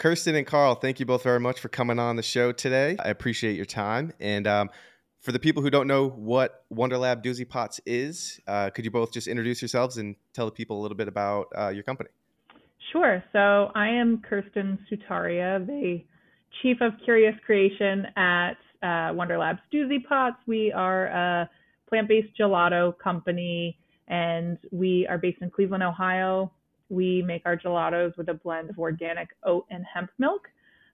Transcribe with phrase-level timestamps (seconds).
[0.00, 2.96] Kirsten and Karl, thank you both very much for coming on the show today.
[2.98, 4.14] I appreciate your time.
[4.18, 4.70] And um,
[5.20, 9.12] for the people who don't know what Wonderlab Doozy Pots is, uh, could you both
[9.12, 12.08] just introduce yourselves and tell the people a little bit about uh, your company?
[12.90, 13.22] Sure.
[13.34, 16.02] So I am Kirsten Sutaria, the
[16.62, 20.38] Chief of Curious Creation at uh, Wonderlab's Doozy Pots.
[20.46, 21.50] We are a
[21.90, 23.76] plant-based gelato company,
[24.08, 26.50] and we are based in Cleveland, Ohio
[26.90, 30.48] we make our gelatos with a blend of organic oat and hemp milk.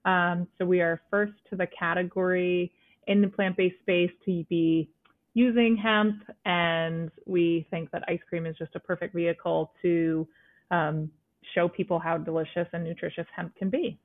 [0.05, 2.71] Um, so we are first to the category
[3.07, 4.89] in the plant-based space to be
[5.33, 10.27] using hemp, and we think that ice cream is just a perfect vehicle to
[10.71, 11.11] um,
[11.53, 13.99] show people how delicious and nutritious hemp can be.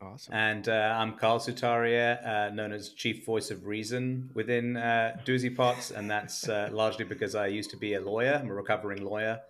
[0.00, 0.34] Awesome.
[0.34, 5.54] And uh, I'm Karl Sutaria, uh, known as Chief Voice of Reason within uh, Doozy
[5.54, 8.38] Pots, and that's uh, largely because I used to be a lawyer.
[8.42, 9.40] I'm a recovering lawyer.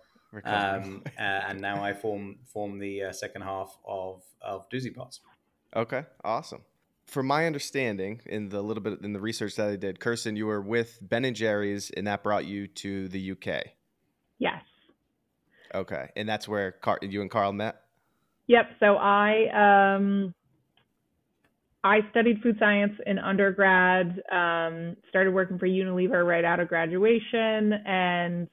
[0.43, 5.19] Um, uh, and now I form form the uh, second half of of Doozy Pots.
[5.75, 6.61] Okay, awesome.
[7.05, 10.47] From my understanding, in the little bit in the research that I did, Kirsten, you
[10.47, 13.63] were with Ben and Jerry's, and that brought you to the UK.
[14.39, 14.63] Yes.
[15.73, 17.81] Okay, and that's where Car- you and Karl met.
[18.47, 18.65] Yep.
[18.79, 20.33] So I um,
[21.83, 24.21] I studied food science in undergrad.
[24.31, 28.47] Um, started working for Unilever right out of graduation, and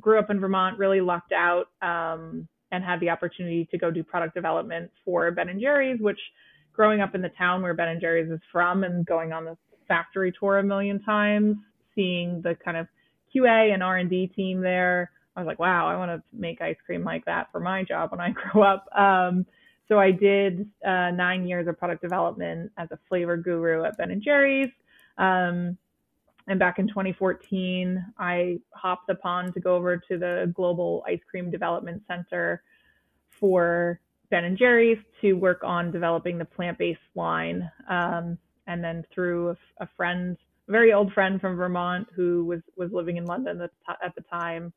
[0.00, 4.02] grew up in Vermont, really lucked out, um, and had the opportunity to go do
[4.02, 6.20] product development for Ben and Jerry's, which
[6.72, 9.56] growing up in the town where Ben and Jerry's is from and going on the
[9.86, 11.56] factory tour a million times,
[11.94, 12.86] seeing the kind of
[13.34, 17.04] QA and R&D team there, I was like, wow, I want to make ice cream
[17.04, 18.86] like that for my job when I grow up.
[18.96, 19.46] Um,
[19.88, 24.10] so I did uh, nine years of product development as a flavor guru at Ben
[24.10, 24.70] and Jerry's.
[25.18, 25.76] Um,
[26.48, 31.50] and back in 2014, I hopped upon to go over to the Global Ice Cream
[31.50, 32.62] Development Center
[33.38, 37.70] for Ben and Jerry's to work on developing the plant-based line.
[37.88, 40.36] Um, and then through a, a, friend,
[40.68, 43.70] a very old friend from Vermont who was was living in London at,
[44.04, 44.72] at the time,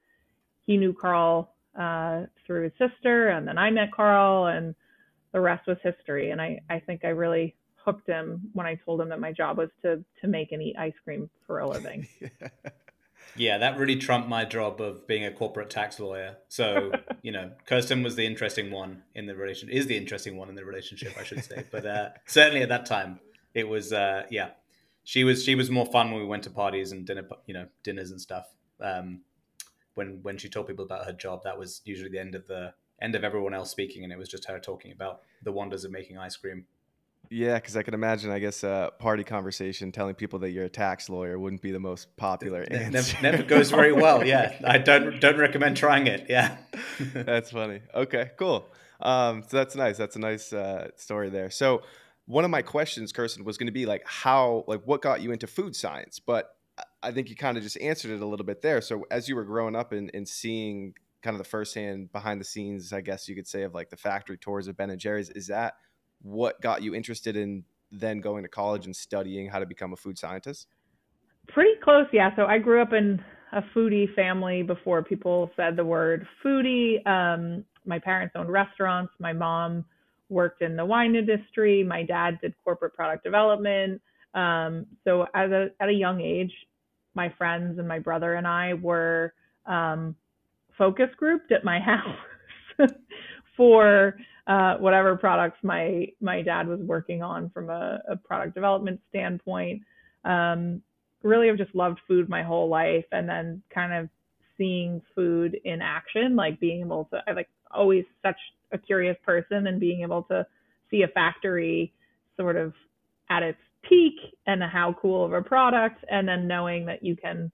[0.66, 4.76] he knew Karl uh, through his sister, and then I met Karl, and
[5.32, 6.32] the rest was history.
[6.32, 9.58] And I I think I really hooked him when I told him that my job
[9.58, 12.08] was to to make and eat ice cream for a living.
[13.36, 16.38] yeah, that really trumped my job of being a corporate tax lawyer.
[16.48, 16.92] So,
[17.22, 20.56] you know, Kirsten was the interesting one in the relation is the interesting one in
[20.56, 21.64] the relationship, I should say.
[21.72, 23.20] But uh, certainly at that time,
[23.54, 24.52] it was uh, yeah,
[25.04, 27.68] she was she was more fun when we went to parties and dinner, you know,
[27.84, 28.48] dinners and stuff.
[28.82, 29.22] Um,
[29.94, 32.74] when when she told people about her job, that was usually the end of the
[33.02, 35.92] end of everyone else speaking, and it was just her talking about the wonders of
[35.92, 36.66] making ice cream.
[37.30, 40.70] Yeah, because I can imagine, I guess, a party conversation telling people that you're a
[40.70, 43.18] tax lawyer wouldn't be the most popular answer.
[43.22, 44.26] Never, never goes very well.
[44.26, 46.28] Yeah, I don't don't recommend trying it.
[46.30, 46.58] Yeah,
[47.14, 47.82] that's funny.
[47.94, 48.70] Okay, cool.
[49.00, 49.98] Um, so that's nice.
[49.98, 51.50] That's a nice uh, story there.
[51.50, 51.82] So
[52.26, 55.32] one of my questions, Kirsten, was going to be like, how, like, what got you
[55.32, 56.20] into food science?
[56.20, 56.50] But
[57.04, 58.82] I think you kind of just answered it a little bit there.
[58.82, 62.46] So as you were growing up and, and seeing kind of the firsthand behind the
[62.46, 65.30] scenes, I guess you could say, of like the factory tours of Ben and Jerry's,
[65.30, 65.76] is that
[66.26, 69.96] what got you interested in then going to college and studying how to become a
[69.96, 70.68] food scientist?
[71.48, 72.36] Pretty close, yeah.
[72.36, 77.06] So I grew up in a foodie family before people said the word foodie.
[77.08, 79.14] Um, my parents owned restaurants.
[79.20, 79.86] My mom
[80.30, 81.84] worked in the wine industry.
[81.84, 84.02] My dad did corporate product development.
[84.34, 86.52] Um, so as a, at a young age,
[87.14, 89.34] my friends and my brother and I were
[89.68, 90.16] um,
[90.76, 91.80] focus grouped at my
[92.80, 92.90] house
[93.58, 94.16] for
[94.48, 99.82] uh, whatever products my my dad was working on from a, a product development standpoint.
[100.24, 100.82] Um,
[101.24, 104.10] really, I've just loved food my whole life, and then kind of
[104.58, 107.22] seeing food in action, like being able to.
[107.28, 108.38] I like always such
[108.72, 110.46] a curious person, and being able to
[110.92, 111.94] see a factory
[112.38, 112.74] sort of
[113.30, 114.16] at its peak
[114.46, 117.52] and how cool of a product, and then knowing that you can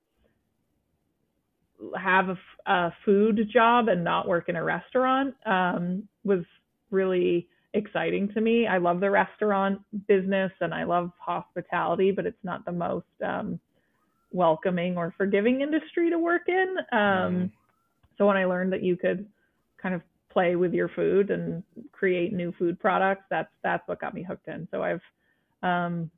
[1.98, 2.38] have a,
[2.72, 6.44] a, food job and not work in a restaurant um, was
[6.92, 8.68] really exciting to me.
[8.68, 13.60] I love the restaurant business and I love hospitality, but it's not the most um,
[14.32, 16.76] welcoming or forgiving industry to work in.
[16.92, 17.52] Um, mm.
[18.18, 19.26] So when I learned that you could
[19.82, 20.02] kind of
[20.32, 24.48] play with your food and create new food products, that's that's what got me hooked
[24.48, 24.68] in.
[24.72, 25.02] So I've
[25.64, 26.12] um,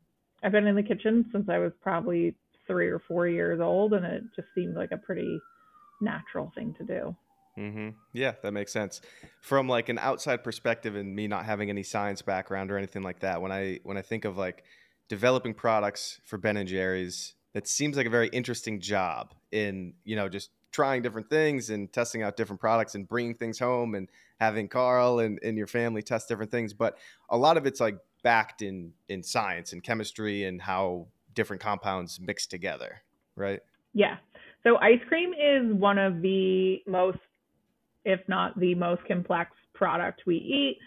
[0.43, 2.35] I've been in the kitchen since I was probably
[2.67, 5.39] three or four years old, and it just seemed like a pretty
[6.03, 7.15] natural thing to do.
[7.57, 7.89] Mm-hmm.
[8.13, 9.01] Yeah, that makes sense.
[9.41, 13.19] From like an outside perspective, and me not having any science background or anything like
[13.19, 14.63] that, when I when I think of like
[15.07, 20.15] developing products for Ben and Jerry's, that seems like a very interesting job in you
[20.15, 24.09] know just trying different things and testing out different products and bringing things home and
[24.39, 26.97] having Karl and, and your family test different things, but
[27.29, 32.19] a lot of it's like backed in in science and chemistry and how different compounds
[32.19, 33.03] mix together,
[33.35, 33.59] right?
[33.93, 34.17] Yeah.
[34.63, 37.19] So ice cream is one of the most,
[38.05, 40.79] if not the most complex product we eat.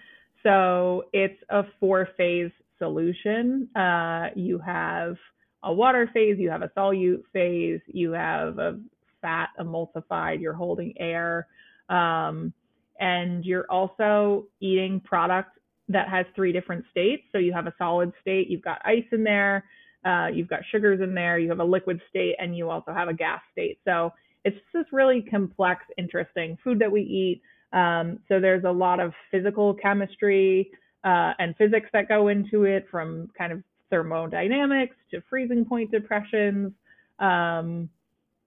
[0.42, 3.68] So it's a four phase solution.
[3.76, 5.16] Uh, you have
[5.62, 8.78] a water phase, you have a solute phase, you have a
[9.20, 11.48] fat emulsified, you're holding air,
[11.88, 12.52] um,
[13.00, 15.58] and you're also eating product
[15.88, 17.24] that has three different states.
[17.32, 19.64] So you have a solid state, you've got ice in there,
[20.06, 23.08] uh, you've got sugars in there, you have a liquid state, and you also have
[23.08, 23.78] a gas state.
[23.84, 24.12] So
[24.44, 27.42] it's just really complex, interesting food that we eat.
[27.76, 30.70] Um, so there's a lot of physical chemistry
[31.02, 36.72] uh, and physics that go into it, from kind of thermodynamics to freezing point depressions,
[37.18, 37.88] um,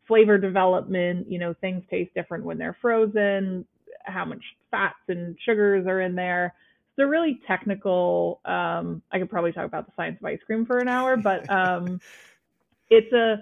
[0.07, 1.29] flavor development.
[1.29, 3.65] You know, things taste different when they're frozen.
[4.05, 6.53] How much fats and sugars are in there
[6.99, 8.41] they're really technical.
[8.43, 11.49] Um, I could probably talk about the science of ice cream for an hour, but
[11.49, 12.01] um,
[12.89, 13.37] it's a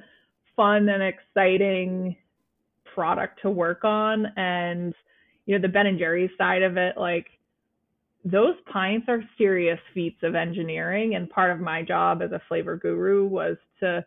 [0.55, 2.15] fun and exciting
[2.93, 4.27] product to work on.
[4.37, 4.93] And
[5.47, 7.25] you know, the Ben and Jerry's side of it, like
[8.23, 11.15] those pints are serious feats of engineering.
[11.15, 14.05] And part of my job as a flavor guru was to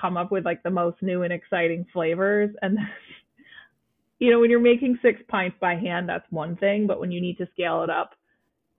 [0.00, 2.54] come up with like the most new and exciting flavors.
[2.62, 2.78] And
[4.20, 7.20] you know, when you're making six pints by hand, that's one thing, but when you
[7.20, 8.12] need to scale it up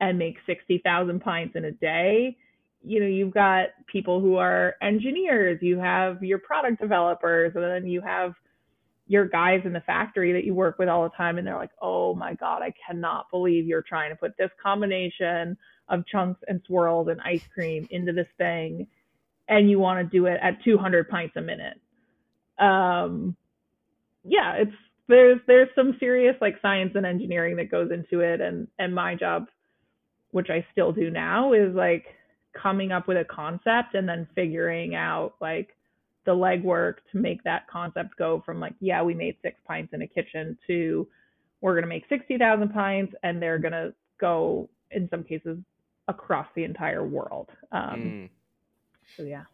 [0.01, 2.38] and make 60,000 pints in a day,
[2.86, 7.88] you know, you've got people who are engineers, you have your product developers, and then
[7.88, 8.33] you have
[9.07, 11.38] your guys in the factory that you work with all the time.
[11.38, 15.57] And they're like, oh my God, I cannot believe you're trying to put this combination
[15.89, 18.88] of chunks and swirls and ice cream into this thing.
[19.47, 21.80] And you want to do it at 200 pints a minute.
[22.57, 23.36] Um,
[24.24, 24.75] yeah, it's,
[25.07, 28.42] there's, there's some serious like science and engineering that goes into it.
[28.42, 29.45] And, and my job
[30.36, 32.08] which I still do now, is like
[32.62, 35.70] coming up with a concept and then figuring out like
[36.26, 40.02] the legwork to make that concept go from like, yeah, we made six pints in
[40.02, 41.08] a kitchen to
[41.62, 45.58] we're going to make 60,000 pints and they're going to go in some cases
[46.10, 47.48] across the entire world.
[47.72, 48.30] Um, mm.
[49.16, 49.46] So yeah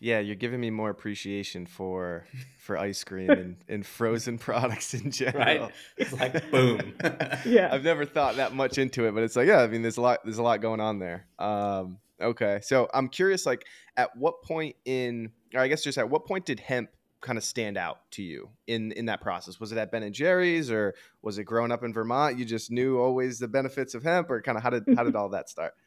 [0.00, 2.26] yeah, you're giving me more appreciation for
[2.58, 5.44] for ice cream and, and frozen products in general.
[5.44, 5.72] Right?
[5.96, 6.94] It's like boom.
[7.44, 7.70] yeah.
[7.72, 10.02] I've never thought that much into it, but it's like, yeah, I mean there's a
[10.02, 11.26] lot there's a lot going on there.
[11.38, 12.60] Um, okay.
[12.62, 13.64] So I'm curious like
[13.96, 16.90] at what point in or I guess just at what point did hemp
[17.20, 19.58] kind of stand out to you in in that process?
[19.58, 22.38] Was it at Ben and Jerry's or was it growing up in Vermont?
[22.38, 25.16] You just knew always the benefits of hemp or kind of how did how did
[25.16, 25.74] all that start?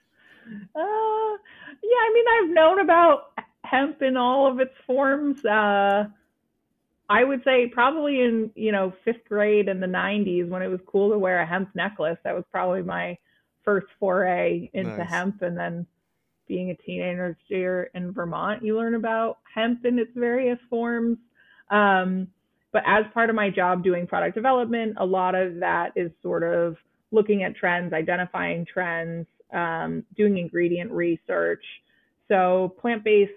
[0.76, 1.38] Uh
[1.84, 3.32] yeah, I mean I've known about
[3.64, 5.44] hemp in all of its forms.
[5.46, 6.06] Uh,
[7.10, 10.80] I would say probably in you know fifth grade in the 90s when it was
[10.88, 12.18] cool to wear a hemp necklace.
[12.24, 13.18] That was probably my
[13.64, 15.10] first foray into nice.
[15.10, 15.86] hemp, and then
[16.48, 21.18] being a teenager in Vermont, you learn about hemp in its various forms.
[21.70, 22.28] Um,
[22.74, 26.44] but as part of my job doing product development, a lot of that is sort
[26.44, 26.76] of
[27.12, 31.64] looking at trends, identifying trends, um, doing ingredient research.
[32.28, 33.32] So plant-based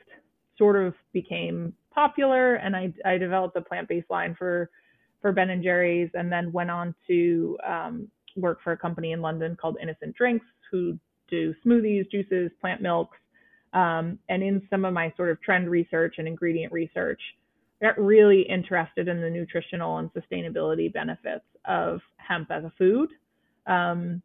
[0.58, 4.70] sort of became popular, and I, I developed a plant-based line for
[5.20, 9.22] for Ben and Jerry's, and then went on to um, work for a company in
[9.22, 10.98] London called Innocent Drinks, who
[11.30, 13.16] do smoothies, juices, plant milks.
[13.72, 17.20] Um, and in some of my sort of trend research and ingredient research,
[17.80, 23.08] I got really interested in the nutritional and sustainability benefits of hemp as a food.
[23.66, 24.22] Um,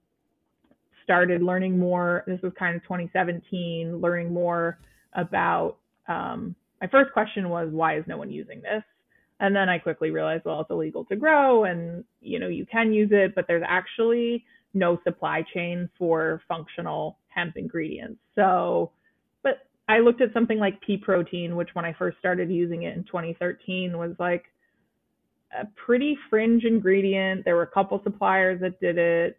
[1.04, 2.24] started learning more.
[2.28, 4.78] This was kind of 2017, learning more
[5.14, 5.78] about
[6.10, 8.84] um, my first question was, why is no one using this?
[9.40, 12.92] And then I quickly realized, well, it's illegal to grow and, you know, you can
[12.92, 18.20] use it, but there's actually no supply chain for functional hemp ingredients.
[18.36, 18.92] So,
[19.44, 22.98] but I looked at something like pea protein, which when I first started using it
[22.98, 24.44] in 2013 was like
[25.58, 27.46] a pretty fringe ingredient.
[27.46, 29.38] There were a couple suppliers that did it.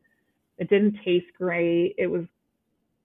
[0.56, 1.94] It didn't taste great.
[1.98, 2.24] It was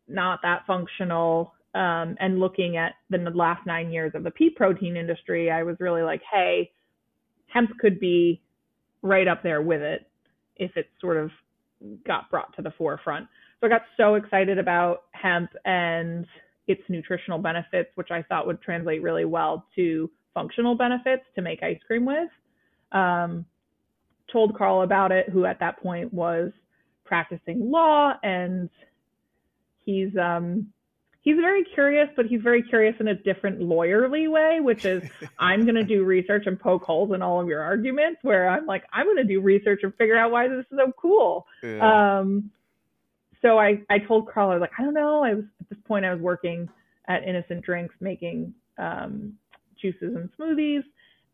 [0.08, 4.96] not that functional um, and looking at the last nine years of the pea protein
[4.96, 6.72] industry, I was really like, hey,
[7.48, 8.42] hemp could be
[9.02, 10.08] right up there with it
[10.56, 11.30] if it sort of
[12.08, 13.28] got brought to the forefront.
[13.60, 16.26] So I got so excited about hemp and
[16.68, 21.62] its nutritional benefits, which I thought would translate really well to functional benefits to make
[21.62, 22.30] ice cream with.
[22.94, 23.46] Um,
[24.32, 26.52] told Karl about it, who at that point was
[27.04, 28.70] practicing law, and
[29.84, 30.68] he's um,
[31.26, 35.04] he's very curious, but he's very curious in a different lawyerly way, which is
[35.40, 38.20] I'm going to do research and poke holes in all of your arguments.
[38.22, 40.94] Where I'm like, I'm going to do research and figure out why this is so
[40.96, 41.46] cool.
[41.62, 42.20] Yeah.
[42.20, 42.52] Um,
[43.42, 45.24] so I, I told Karl, I was like, I don't know.
[45.24, 46.70] I was at this point, I was working
[47.08, 49.34] at Innocent Drinks making um,
[49.80, 50.84] juices and smoothies,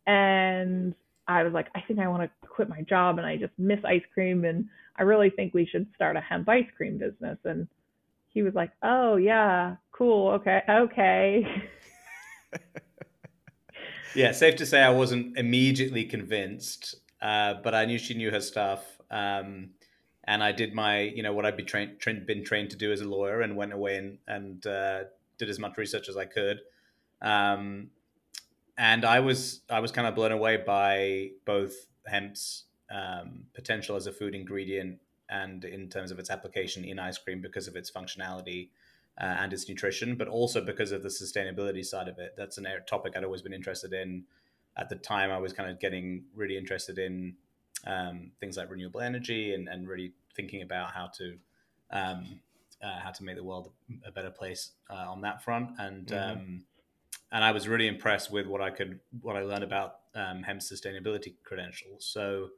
[0.08, 0.96] and
[1.28, 3.80] I was like, I think I want to quit my job, and I just miss
[3.86, 4.66] ice cream, and
[4.98, 7.38] I really think we should start a hemp ice cream business.
[7.46, 7.68] And
[8.34, 11.46] he was like, "Oh yeah, cool, okay, okay."
[14.16, 18.42] yeah, safe to say I wasn't immediately convinced, uh, but I knew she knew her
[18.42, 19.72] stuff, um,
[20.24, 23.02] and I did my, you know, what I'd be trained, been trained to do as
[23.02, 25.04] a lawyer, and went away and and uh,
[25.38, 26.62] did as much research as I could.
[27.22, 27.90] Um,
[28.78, 31.74] and I was I was kind of blown away by both
[32.08, 35.00] hemp's um, potential as a food ingredient
[35.32, 38.70] and in terms of its application in ice cream because of its functionality
[39.20, 42.34] uh, and its nutrition, but also because of the sustainability side of it.
[42.38, 44.26] That's an topic I'd always been interested in.
[44.78, 47.36] At the time, I was kind of getting really interested in
[47.86, 51.38] um, things like renewable energy and, and really thinking about how to
[51.92, 52.40] um,
[52.82, 53.72] uh, how to make the world
[54.06, 55.72] a better place uh, on that front.
[55.78, 56.32] And mm-hmm.
[56.32, 56.64] um,
[57.32, 60.62] and I was really impressed with what I could what I learned about um, hemp
[60.62, 62.06] sustainability credentials.
[62.06, 62.50] So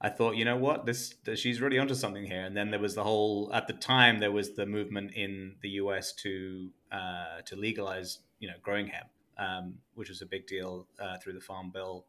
[0.00, 2.44] I thought, you know what, this she's really onto something here.
[2.44, 5.70] And then there was the whole at the time there was the movement in the
[5.70, 6.12] U.S.
[6.14, 11.16] to uh, to legalize, you know, growing hemp, um, which was a big deal uh,
[11.18, 12.04] through the Farm Bill.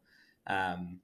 [0.46, 1.00] Um,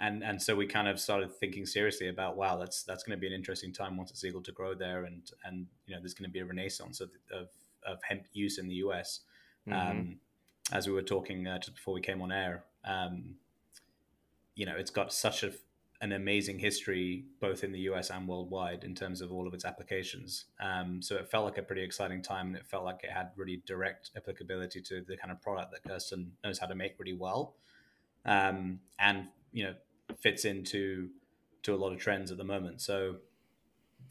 [0.00, 3.20] and and so we kind of started thinking seriously about wow, that's that's going to
[3.20, 6.14] be an interesting time once it's legal to grow there, and and you know there's
[6.14, 7.48] going to be a renaissance of of,
[7.86, 9.20] of hemp use in the U.S.
[9.68, 9.90] Mm-hmm.
[9.90, 10.16] Um,
[10.72, 13.34] as we were talking uh, just before we came on air, um,
[14.54, 15.52] you know, it's got such a
[16.02, 19.64] an amazing history both in the US and worldwide in terms of all of its
[19.64, 20.46] applications.
[20.60, 23.30] Um, so it felt like a pretty exciting time, and it felt like it had
[23.36, 27.12] really direct applicability to the kind of product that Kirsten knows how to make really
[27.14, 27.54] well,
[28.26, 29.74] um, and you know
[30.18, 31.08] fits into
[31.62, 32.80] to a lot of trends at the moment.
[32.80, 33.16] So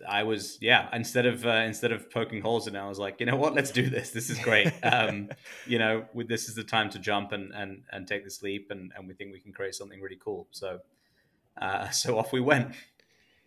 [0.07, 3.19] I was yeah instead of uh, instead of poking holes in it, I was like,
[3.19, 4.11] you know what, let's do this.
[4.11, 4.71] This is great.
[4.83, 5.29] um,
[5.67, 8.93] you know, this is the time to jump and and and take this leap, and
[8.95, 10.47] and we think we can create something really cool.
[10.51, 10.79] So
[11.61, 12.75] uh, so off we went.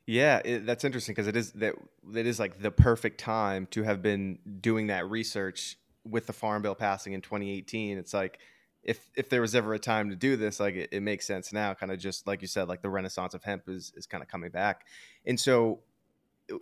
[0.07, 1.75] Yeah, it, that's interesting because it is that
[2.15, 6.63] it is like the perfect time to have been doing that research with the farm
[6.63, 7.97] bill passing in 2018.
[7.97, 8.39] It's like
[8.83, 11.53] if if there was ever a time to do this, like it, it makes sense
[11.53, 11.73] now.
[11.73, 14.29] Kind of just like you said, like the renaissance of hemp is is kind of
[14.29, 14.87] coming back,
[15.25, 15.81] and so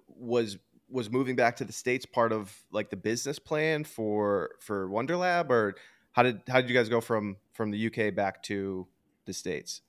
[0.07, 4.89] was was moving back to the states part of like the business plan for for
[4.89, 5.75] Wonderlab, or
[6.13, 8.87] how did how did you guys go from from the UK back to
[9.27, 9.83] the states?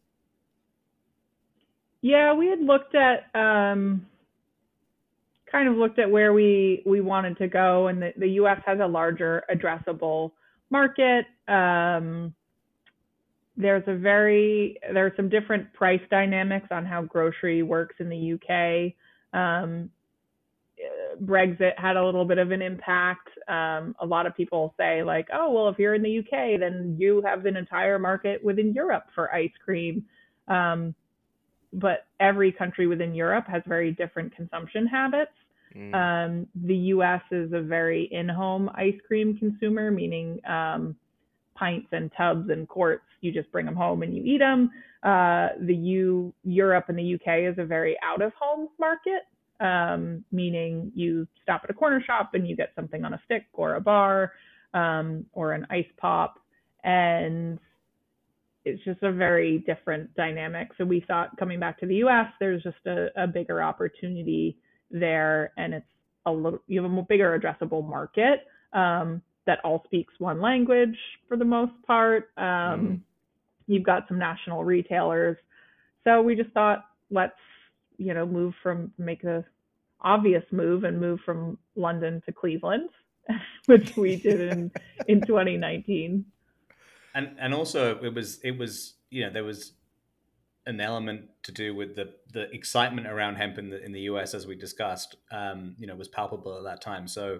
[2.04, 4.06] Yeah, we had looked at um,
[5.50, 8.62] kind of looked at where we we wanted to go, and the, the U.S.
[8.66, 10.32] has a larger addressable
[10.70, 11.26] market.
[11.48, 12.36] Um,
[13.56, 18.34] there's a very there are some different price dynamics on how grocery works in the
[18.34, 18.94] UK.
[19.40, 19.90] Um,
[21.24, 23.30] Brexit had a little bit of an impact.
[23.48, 26.98] Um, a lot of people say like, oh well, if you're in the UK, then
[27.00, 30.04] you have an entire market within Europe for ice cream.
[30.50, 30.94] Um,
[31.74, 35.32] but every country within Europe has very different consumption habits.
[35.75, 35.94] Mm.
[35.94, 40.96] Um, the US is a very in home ice cream consumer, meaning um,
[41.56, 44.72] pints and tubs and quarts, you just bring them home and you eat them.
[45.03, 49.24] Uh, the U Europe and the UK is a very out of home market,
[49.60, 53.46] um, meaning you stop at a corner shop and you get something on a stick
[53.53, 54.34] or a bar
[54.74, 56.39] um, or an ice pop.
[56.84, 57.60] And
[58.65, 60.70] it's just a very different dynamic.
[60.77, 64.58] So we thought coming back to the US, there's just a, a bigger opportunity
[64.89, 65.86] there, and it's
[66.25, 71.36] a little you have a bigger addressable market um, that all speaks one language for
[71.36, 72.29] the most part.
[72.38, 73.00] Um, mm.
[73.67, 75.38] You've got some national retailers,
[76.03, 77.34] so we just thought let's
[77.98, 79.43] you know move from make the
[80.01, 82.89] obvious move and move from London to Cleveland,
[83.65, 84.72] which we did in
[85.08, 86.25] in 2019
[87.13, 89.74] and and also it was it was you know there was
[90.65, 94.34] an element to do with the the excitement around hemp in the in the US
[94.34, 97.08] as we discussed um, you know was palpable at that time.
[97.08, 97.39] So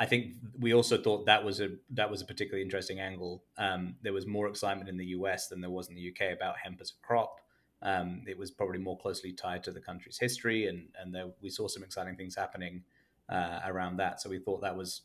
[0.00, 3.44] I think we also thought that was a that was a particularly interesting angle.
[3.56, 6.56] Um, there was more excitement in the US than there was in the UK about
[6.58, 7.40] hemp as a crop.
[7.80, 11.50] Um, it was probably more closely tied to the country's history and and there, we
[11.50, 12.82] saw some exciting things happening
[13.28, 14.20] uh, around that.
[14.20, 15.02] So we thought that was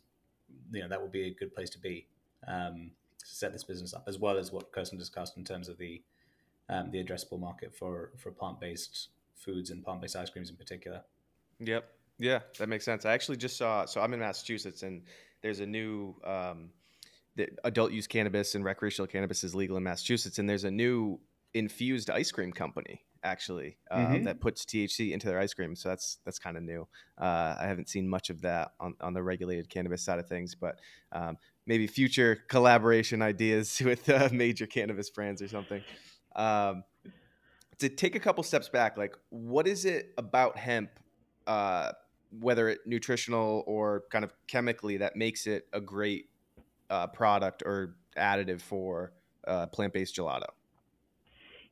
[0.72, 2.08] you know that would be a good place to be.
[2.48, 2.92] Um,
[3.24, 6.02] set this business up, as well as what Kirsten discussed in terms of the
[6.70, 10.56] um, the addressable market for for plant based foods and plant based ice creams in
[10.56, 11.02] particular.
[11.60, 11.86] Yep.
[12.20, 13.06] Yeah, that makes sense.
[13.06, 13.86] I actually just saw.
[13.86, 15.04] So I'm in Massachusetts, and
[15.42, 16.70] there's a new um,
[17.36, 21.20] the adult use cannabis and recreational cannabis is legal in Massachusetts, and there's a new
[21.54, 24.24] infused ice cream company actually uh, mm-hmm.
[24.24, 25.76] that puts THC into their ice cream.
[25.76, 26.88] So that's that's kind of new.
[27.18, 30.56] Uh, I haven't seen much of that on, on the regulated cannabis side of things,
[30.56, 30.80] but
[31.12, 35.82] um, maybe future collaboration ideas with uh, major cannabis brands or something.
[36.36, 36.84] Um,
[37.80, 40.90] to take a couple steps back, like what is it about hemp,
[41.48, 41.92] uh,
[42.40, 46.30] whether it nutritional or kind of chemically, that makes it a great
[46.90, 49.14] uh, product or additive for
[49.48, 50.48] uh, plant-based gelato?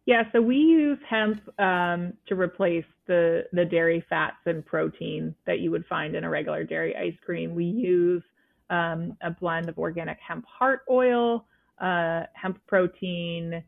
[0.05, 5.60] Yeah, so we use hemp um, to replace the the dairy fats and protein that
[5.60, 7.53] you would find in a regular dairy ice cream.
[7.53, 8.24] We use
[8.72, 11.46] um, a blend of organic hemp heart oil,
[11.79, 13.63] uh, hemp protein,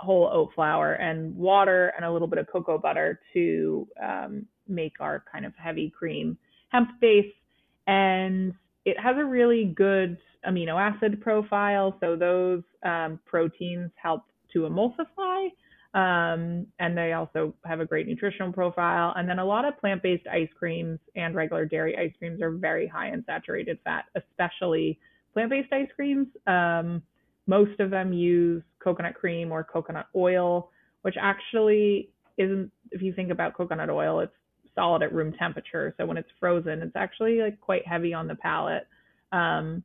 [0.00, 4.94] whole oat flour, and water, and a little bit of cocoa butter to um, make
[5.00, 6.36] our kind of heavy cream
[6.70, 7.32] hemp base.
[7.86, 8.52] And
[8.84, 11.96] it has a really good amino acid profile.
[12.00, 15.50] So those um, proteins help to emulsify
[15.94, 19.14] um, and they also have a great nutritional profile.
[19.16, 22.50] And then a lot of plant based ice creams and regular dairy ice creams are
[22.50, 24.98] very high in saturated fat, especially
[25.32, 26.28] plant based ice creams.
[26.46, 27.02] Um,
[27.46, 30.70] most of them use coconut cream or coconut oil,
[31.02, 34.32] which actually isn't, if you think about coconut oil, it's
[34.74, 35.94] solid at room temperature.
[35.96, 38.86] So when it's frozen, it's actually like quite heavy on the palate.
[39.32, 39.82] Um,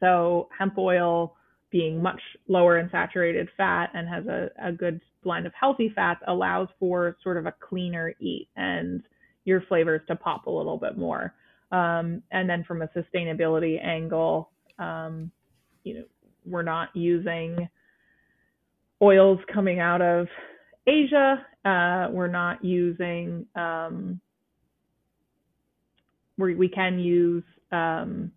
[0.00, 1.34] so hemp oil
[1.74, 6.20] being much lower in saturated fat and has a, a good blend of healthy fats
[6.28, 9.02] allows for sort of a cleaner eat and
[9.44, 11.34] your flavors to pop a little bit more.
[11.72, 15.32] Um, and then from a sustainability angle, um,
[15.82, 16.04] you know,
[16.46, 17.68] we're not using
[19.02, 20.28] oils coming out of
[20.86, 21.44] Asia.
[21.64, 24.20] Uh, we're not using, um,
[26.38, 28.30] we, we can use um,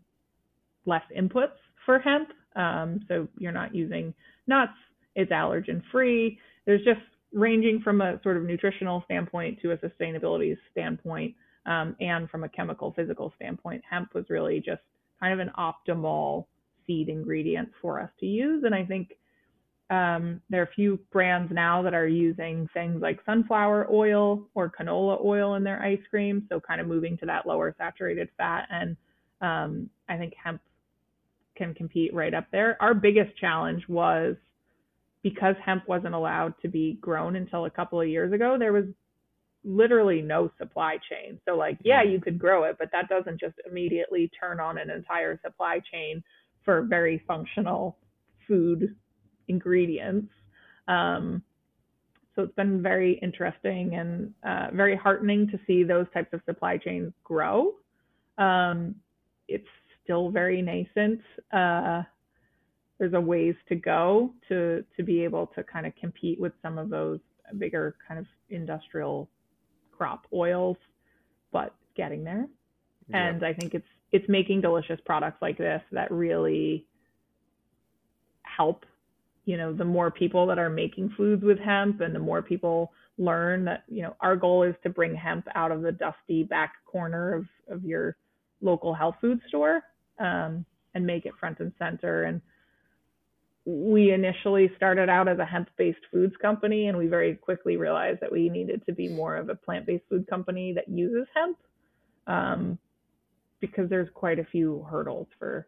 [0.87, 2.29] less inputs for hemp.
[2.57, 4.13] Um, so you're not using
[4.47, 4.73] nuts,
[5.15, 6.99] it's allergen free there's just
[7.33, 11.33] ranging from a sort of nutritional standpoint to a sustainability standpoint
[11.65, 14.81] um, and from a chemical physical standpoint hemp was really just
[15.19, 16.45] kind of an optimal
[16.85, 18.63] seed ingredient for us to use.
[18.65, 19.13] And i think
[19.89, 24.69] um, there are a few brands now that are using things like sunflower oil or
[24.69, 26.45] canola oil in their ice cream.
[26.49, 28.67] So kind of moving to that lower saturated fat.
[28.69, 28.97] And
[29.39, 30.61] um, i think hemp
[31.57, 34.35] can compete right up there our biggest challenge was
[35.23, 38.85] because hemp wasn't allowed to be grown until a couple of years ago, there was
[39.63, 41.39] literally no supply chain.
[41.45, 42.13] So like, yeah, mm-hmm.
[42.13, 46.23] you could grow it, but that doesn't just immediately turn on an entire supply chain
[46.63, 47.97] for very functional
[48.47, 48.95] food
[49.47, 50.31] ingredients.
[50.87, 51.43] Um,
[52.35, 56.77] so it's been very interesting and uh, very heartening to see those types of supply
[56.77, 57.73] chains grow.
[58.37, 58.95] Um,
[59.47, 59.67] it's
[60.07, 61.19] still very nascent.
[61.51, 62.01] Uh,
[62.97, 66.77] there's a ways to go to to be able to kind of compete with some
[66.77, 67.19] of those
[67.57, 69.29] bigger kind of industrial
[69.95, 70.77] crop oils,
[71.51, 72.47] but getting there.
[73.09, 73.27] Yeah.
[73.27, 76.85] And I think it's it's making delicious products like this that really
[78.43, 78.85] help.
[79.45, 82.91] You know, the more people that are making foods with hemp and the more people
[83.17, 86.73] learn that, you know, our goal is to bring hemp out of the dusty back
[86.85, 88.17] corner of, of your
[88.61, 89.83] local health food store
[90.19, 92.41] um, and make it front and center and
[93.67, 98.21] we initially started out as a hemp based foods company and we very quickly realized
[98.21, 101.57] that we needed to be more of a plant based food company that uses hemp
[102.27, 102.79] um,
[103.59, 105.67] because there's quite a few hurdles for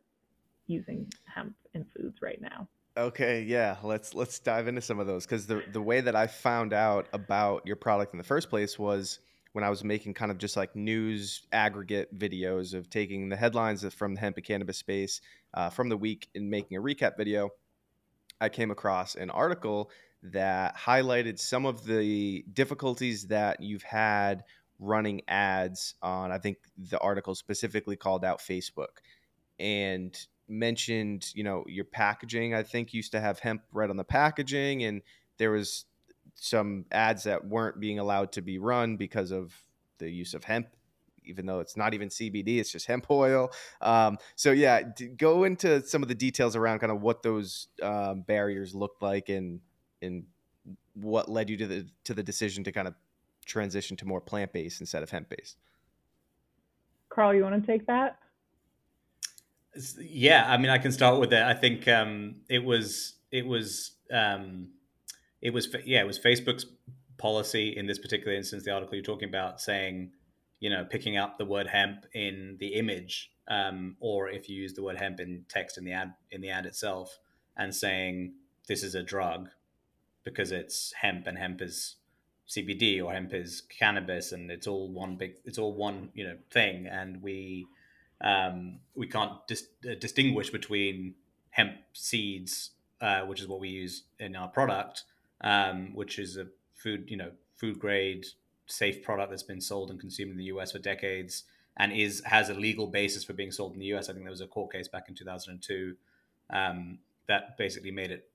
[0.67, 2.69] using hemp in foods right now.
[2.95, 6.27] Okay, yeah, let's let's dive into some of those because the the way that I
[6.27, 9.19] found out about your product in the first place was
[9.53, 13.83] when I was making kind of just like news aggregate videos of taking the headlines
[13.93, 15.21] from the hemp and cannabis space
[15.53, 17.49] uh, from the week and making a recap video
[18.41, 19.91] I came across an article
[20.23, 24.43] that highlighted some of the difficulties that you've had
[24.79, 28.99] running ads on, I think the article specifically called out Facebook
[29.59, 34.03] and mentioned, you know, your packaging, I think used to have hemp right on the
[34.03, 34.83] packaging.
[34.83, 35.01] And
[35.37, 35.85] there was
[36.35, 39.53] some ads that weren't being allowed to be run because of
[39.97, 40.67] the use of hemp
[41.25, 43.51] even though it's not even CBD, it's just hemp oil.
[43.81, 44.81] Um, so yeah,
[45.15, 49.29] go into some of the details around kind of what those um, barriers looked like
[49.29, 49.59] and
[50.01, 50.23] and
[50.95, 52.95] what led you to the to the decision to kind of
[53.45, 55.57] transition to more plant based instead of hemp based.
[57.09, 58.19] Karl, you want to take that?
[59.99, 61.41] Yeah, I mean, I can start with it.
[61.41, 64.69] I think um, it was it was um,
[65.41, 66.65] it was yeah, it was Facebook's
[67.17, 68.63] policy in this particular instance.
[68.63, 70.11] The article you're talking about saying
[70.59, 74.73] you know, picking up the word hemp in the image, um, or if you use
[74.73, 77.19] the word hemp in text in the ad in the ad itself,
[77.57, 78.33] and saying
[78.67, 79.49] this is a drug
[80.23, 81.95] because it's hemp and hemp is
[82.47, 86.37] CBD or hemp is cannabis, and it's all one big, it's all one you know
[86.51, 87.65] thing, and we
[88.21, 91.15] um, we can't dis- uh, distinguish between
[91.51, 95.03] hemp seeds, uh, which is what we use in our product,
[95.41, 98.25] um, which is a food you know food grade
[98.65, 101.43] safe product that's been sold and consumed in the US for decades
[101.77, 104.09] and is has a legal basis for being sold in the US.
[104.09, 105.95] I think there was a court case back in 2002
[106.49, 108.29] um, that basically made it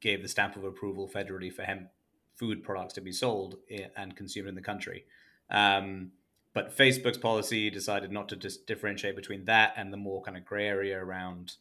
[0.00, 1.88] gave the stamp of approval federally for hemp
[2.34, 3.56] food products to be sold
[3.96, 5.04] and consumed in the country.
[5.50, 6.12] Um,
[6.52, 10.44] but Facebook's policy decided not to just differentiate between that and the more kind of
[10.44, 11.54] gray area around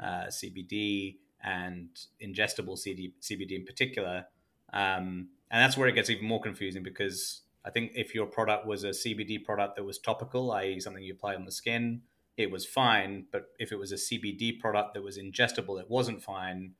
[0.00, 1.88] uh, CBD and
[2.22, 4.26] ingestible CD, CBD in particular.
[4.72, 8.66] Um, and that's where it gets even more confusing because I think if your product
[8.66, 12.02] was a CBD product that was topical, i.e., something you apply on the skin,
[12.36, 13.26] it was fine.
[13.30, 16.72] But if it was a CBD product that was ingestible, it wasn't fine.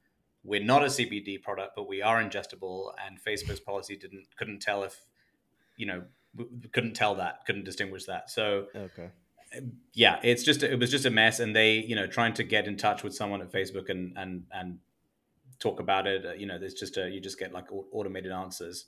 [0.45, 4.83] We're not a CBD product, but we are ingestible, and Facebook's policy didn't couldn't tell
[4.83, 5.01] if,
[5.77, 6.03] you know,
[6.73, 8.29] couldn't tell that, couldn't distinguish that.
[8.29, 9.11] So, okay,
[9.93, 12.67] yeah, it's just it was just a mess, and they, you know, trying to get
[12.67, 14.79] in touch with someone at Facebook and and and
[15.59, 16.25] talk about it.
[16.25, 18.87] Uh, you know, there's just a you just get like automated answers,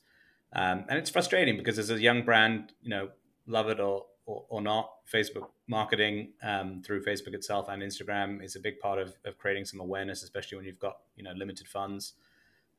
[0.55, 3.09] um, and it's frustrating because as a young brand, you know,
[3.47, 8.57] love it or or, or not, Facebook marketing um, through Facebook itself and Instagram is
[8.57, 11.67] a big part of, of creating some awareness, especially when you've got you know limited
[11.69, 12.15] funds.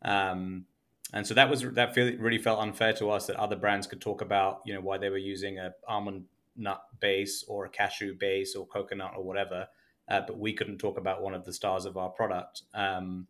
[0.02, 0.66] Um,
[1.14, 4.02] and so that was that feel, really felt unfair to us that other brands could
[4.02, 8.16] talk about you know why they were using a almond nut base or a cashew
[8.18, 9.68] base or coconut or whatever,
[10.08, 12.64] uh, but we couldn't talk about one of the stars of our product.
[12.74, 13.28] Um,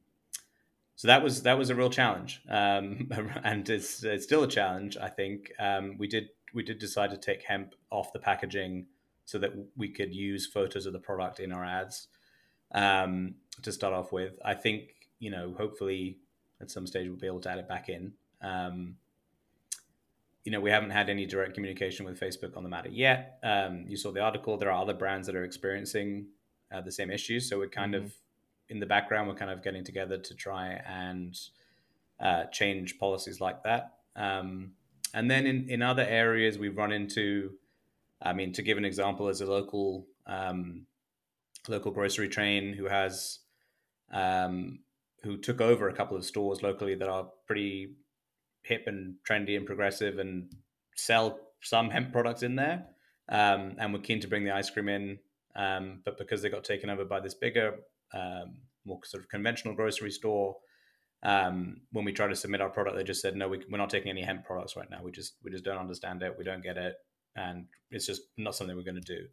[0.96, 3.10] so that was that was a real challenge, um,
[3.44, 4.98] and it's, it's still a challenge.
[4.98, 8.88] I think um, we did we did decide to take hemp off the packaging
[9.26, 12.08] so that we could use photos of the product in our ads
[12.74, 14.40] um, to start off with.
[14.44, 16.20] I think you know hopefully
[16.62, 18.14] at some stage we'll be able to add it back in.
[18.42, 18.96] Um,
[20.46, 23.40] you know we haven't had any direct communication with Facebook on the matter yet.
[23.44, 24.58] Um, you saw the article.
[24.58, 26.28] There are other brands that are experiencing
[26.74, 28.06] uh, the same issues, so we're kind mm-hmm.
[28.06, 28.14] of
[28.70, 31.38] in the background, we're kind of getting together to try and
[32.20, 33.94] uh, change policies like that.
[34.16, 34.72] Um,
[35.14, 37.52] and then in, in other areas, we've run into,
[38.22, 40.88] I mean, to give an example, as a local um,
[41.68, 43.40] local grocery chain who has
[44.12, 44.80] um,
[45.24, 47.96] who took over a couple of stores locally that are pretty
[48.66, 50.52] hip and trendy and progressive and
[50.96, 52.86] sell some hemp products in there.
[53.30, 55.20] Um, and we're keen to bring the ice cream in,
[55.56, 57.76] um, but because they got taken over by this bigger
[58.14, 60.56] um, more sort of conventional grocery store.
[61.24, 63.90] Um, when we tried to submit our product, they just said, no, we, are not
[63.90, 65.02] taking any hemp products right now.
[65.04, 66.36] We just we just don't understand it.
[66.38, 66.96] We don't get it,
[67.36, 69.26] and it's just not something we're going to do.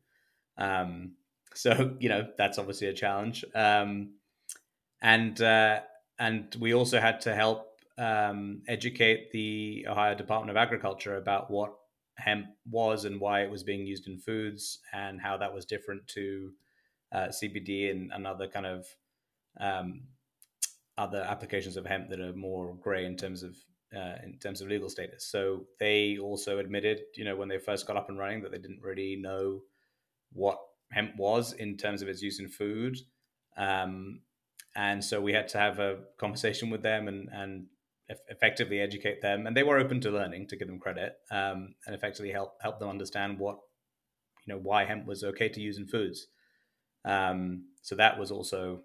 [0.56, 1.12] Um,
[1.54, 3.44] so you know that's obviously a challenge.
[3.54, 4.14] Um,
[5.02, 5.80] and uh,
[6.18, 7.66] and we also had to help
[7.98, 11.74] um, educate the Ohio Department of Agriculture about what
[12.16, 16.07] hemp was and why it was being used in foods and how that was different
[16.09, 16.52] to
[17.12, 18.87] uh, CBD and, other kind of
[19.61, 20.02] um,
[20.96, 23.57] other applications of hemp that are more grey in terms of
[23.94, 25.26] uh, in terms of legal status.
[25.26, 28.59] So they also admitted, you know, when they first got up and running, that they
[28.59, 29.61] didn't really know
[30.33, 30.59] what
[30.90, 32.96] hemp was in terms of its use in food.
[33.59, 34.20] Um,
[34.74, 37.66] and so we had to have a conversation with them and and
[38.29, 39.46] effectively educate them.
[39.46, 42.79] And they were open to learning, to give them credit, um, and effectively help help
[42.79, 43.59] them understand what
[44.46, 46.27] you know why hemp was okay to use in foods.
[47.05, 48.83] Um, so that was also,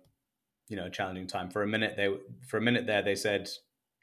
[0.67, 1.49] you know, a challenging time.
[1.49, 2.09] For a minute, they
[2.47, 3.49] for a minute there they said,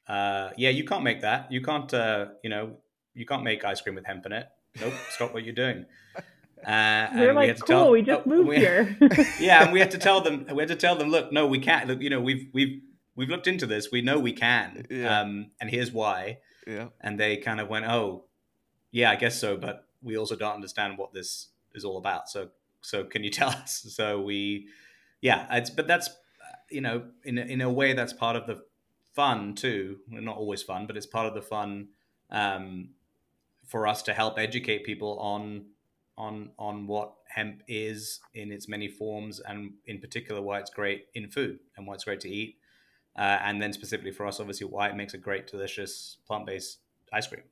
[0.09, 1.51] uh, "Yeah, you can't make that.
[1.51, 2.77] You can't, uh, you know,
[3.15, 4.47] you can't make ice cream with hemp in it.
[4.81, 5.87] Nope, stop what you're doing."
[6.65, 8.97] Uh, They're like, we "Cool, tell, we just oh, moved we, here."
[9.39, 10.47] yeah, and we had to tell them.
[10.51, 11.87] We had to tell them, "Look, no, we can't.
[11.87, 12.81] Look, you know, we've we've
[13.17, 13.91] we've looked into this.
[13.91, 15.21] We know we can, yeah.
[15.21, 16.89] um, and here's why." Yeah.
[17.01, 18.25] And they kind of went, "Oh,
[18.91, 22.29] yeah, I guess so, but we also don't understand what this is all about.
[22.29, 22.51] So
[22.81, 23.87] so can you tell us?
[23.89, 24.69] So we,
[25.21, 26.11] yeah, it's but that's
[26.71, 28.63] you know in in a way that's part of the
[29.15, 29.99] fun too.
[30.09, 31.89] not always fun, but it's part of the fun
[32.31, 32.91] um,
[33.67, 35.67] for us to help educate people on
[36.17, 41.07] on on what hemp is in its many forms, and in particular why it's great
[41.15, 42.59] in food and why it's great to eat,
[43.17, 46.79] uh, and then specifically for us, obviously why it makes a great, delicious plant based
[47.13, 47.43] ice cream.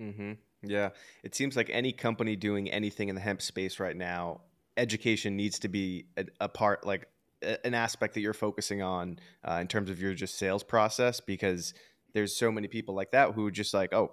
[0.00, 0.32] Mm-hmm.
[0.62, 0.90] Yeah,
[1.22, 4.40] it seems like any company doing anything in the hemp space right now
[4.80, 7.06] education needs to be a, a part like
[7.42, 11.20] a, an aspect that you're focusing on uh, in terms of your just sales process
[11.20, 11.74] because
[12.14, 14.12] there's so many people like that who just like oh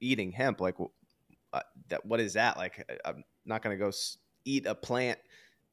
[0.00, 0.74] eating hemp like
[1.52, 3.90] uh, that what is that like i'm not to go
[4.44, 5.18] eat a plant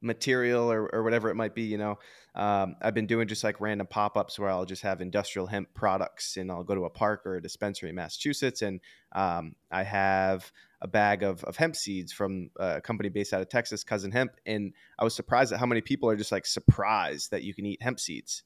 [0.05, 1.97] material or, or whatever it might be you know
[2.35, 6.37] um, i've been doing just like random pop-ups where i'll just have industrial hemp products
[6.37, 8.79] and i'll go to a park or a dispensary in massachusetts and
[9.13, 13.49] um, i have a bag of, of hemp seeds from a company based out of
[13.49, 17.31] texas cousin hemp and i was surprised at how many people are just like surprised
[17.31, 18.43] that you can eat hemp seeds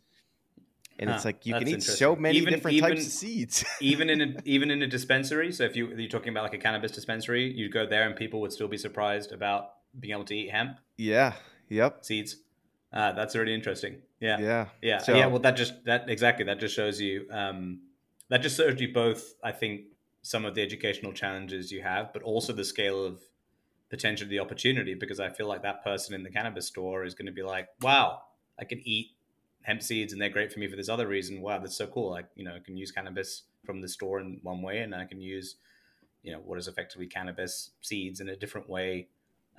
[0.99, 3.63] and huh, it's like you can eat so many even, different even, types of seeds.
[3.79, 5.53] even in a, even in a dispensary.
[5.53, 8.41] So if you you're talking about like a cannabis dispensary, you'd go there and people
[8.41, 10.79] would still be surprised about being able to eat hemp.
[10.97, 11.33] Yeah.
[11.69, 12.03] Yep.
[12.05, 12.37] Seeds.
[12.91, 13.97] Uh, that's really interesting.
[14.19, 14.39] Yeah.
[14.39, 14.65] Yeah.
[14.81, 14.97] Yeah.
[14.99, 15.27] So, yeah.
[15.27, 17.81] Well, that just that exactly that just shows you um,
[18.29, 19.35] that just shows you both.
[19.43, 19.81] I think
[20.21, 23.21] some of the educational challenges you have, but also the scale of
[23.89, 24.95] potential the opportunity.
[24.95, 27.67] Because I feel like that person in the cannabis store is going to be like,
[27.81, 28.21] "Wow,
[28.59, 29.11] I can eat
[29.63, 31.41] hemp seeds and they're great for me for this other reason.
[31.41, 32.11] Wow, that's so cool.
[32.11, 35.05] Like, you know, I can use cannabis from the store in one way and I
[35.05, 35.55] can use,
[36.23, 39.07] you know, what is effectively cannabis seeds in a different way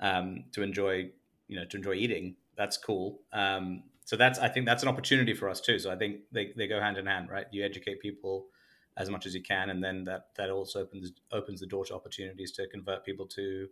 [0.01, 1.09] um, to enjoy,
[1.47, 2.35] you know, to enjoy eating.
[2.57, 3.21] That's cool.
[3.31, 5.79] Um, so that's, I think that's an opportunity for us too.
[5.79, 7.45] So I think they, they go hand in hand, right?
[7.51, 8.47] You educate people
[8.97, 9.69] as much as you can.
[9.69, 13.69] And then that, that also opens, opens the door to opportunities to convert people to,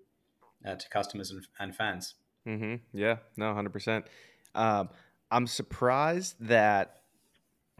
[0.65, 2.15] uh, to customers and, and fans.
[2.47, 2.75] Mm-hmm.
[2.97, 4.05] Yeah, no, hundred percent.
[4.55, 4.89] Um,
[5.29, 7.01] I'm surprised that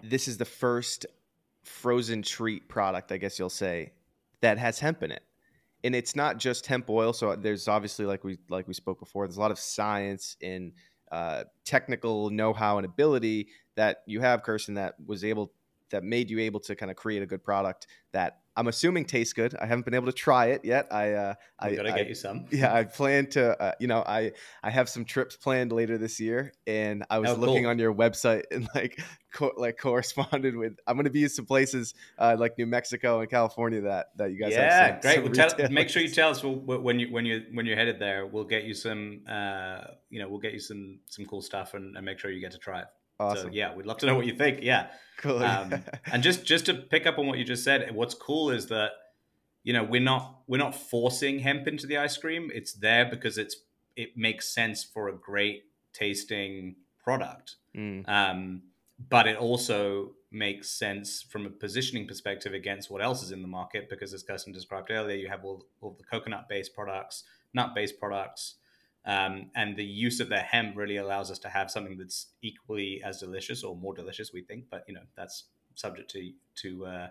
[0.04, 1.06] this is the first
[1.64, 3.94] frozen treat product, I guess you'll say,
[4.42, 5.24] that has hemp in it.
[5.84, 7.14] And it's not just hemp oil.
[7.14, 10.74] So there's obviously, like we like we spoke before, there's a lot of science and
[11.12, 15.54] uh, technical know-how and ability that you have, Kirsten, that was able
[15.92, 19.32] that made you able to kind of create a good product that I'm assuming tastes
[19.32, 19.56] good.
[19.56, 20.88] I haven't been able to try it yet.
[20.92, 22.46] I uh, I gotta get you some.
[22.52, 23.58] Yeah, I plan to.
[23.58, 27.30] Uh, you know, I I have some trips planned later this year, and I was
[27.30, 27.70] oh, looking cool.
[27.70, 29.00] on your website and like
[29.34, 30.74] co- like corresponded with.
[30.86, 34.40] I'm gonna be in some places uh, like New Mexico and California that that you
[34.42, 34.52] guys.
[34.52, 35.36] Yeah, have some, great.
[35.36, 38.26] Some tell, make sure you tell us when you when you when you're headed there.
[38.26, 39.22] We'll get you some.
[39.26, 42.42] Uh, you know, we'll get you some some cool stuff and, and make sure you
[42.42, 42.88] get to try it.
[43.20, 43.48] Awesome.
[43.48, 44.60] So, yeah, we'd love to know what you think.
[44.62, 44.88] Yeah.
[45.18, 45.44] Cool.
[45.44, 48.68] Um, and just just to pick up on what you just said, what's cool is
[48.68, 48.92] that
[49.64, 52.50] you know we're not we're not forcing hemp into the ice cream.
[52.54, 53.58] It's there because it's
[53.96, 57.56] it makes sense for a great tasting product.
[57.76, 58.08] Mm.
[58.08, 58.62] Um,
[59.10, 63.48] but it also makes sense from a positioning perspective against what else is in the
[63.48, 67.74] market because as Kirsten described earlier, you have all, all the coconut based products, nut
[67.74, 68.56] based products,
[69.06, 73.02] um, and the use of the hemp really allows us to have something that's equally
[73.04, 74.66] as delicious or more delicious, we think.
[74.70, 77.08] But you know, that's subject to to uh,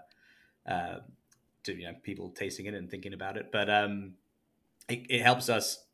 [0.68, 0.98] uh,
[1.64, 3.50] to you know people tasting it and thinking about it.
[3.50, 4.14] But um,
[4.88, 5.84] it, it helps us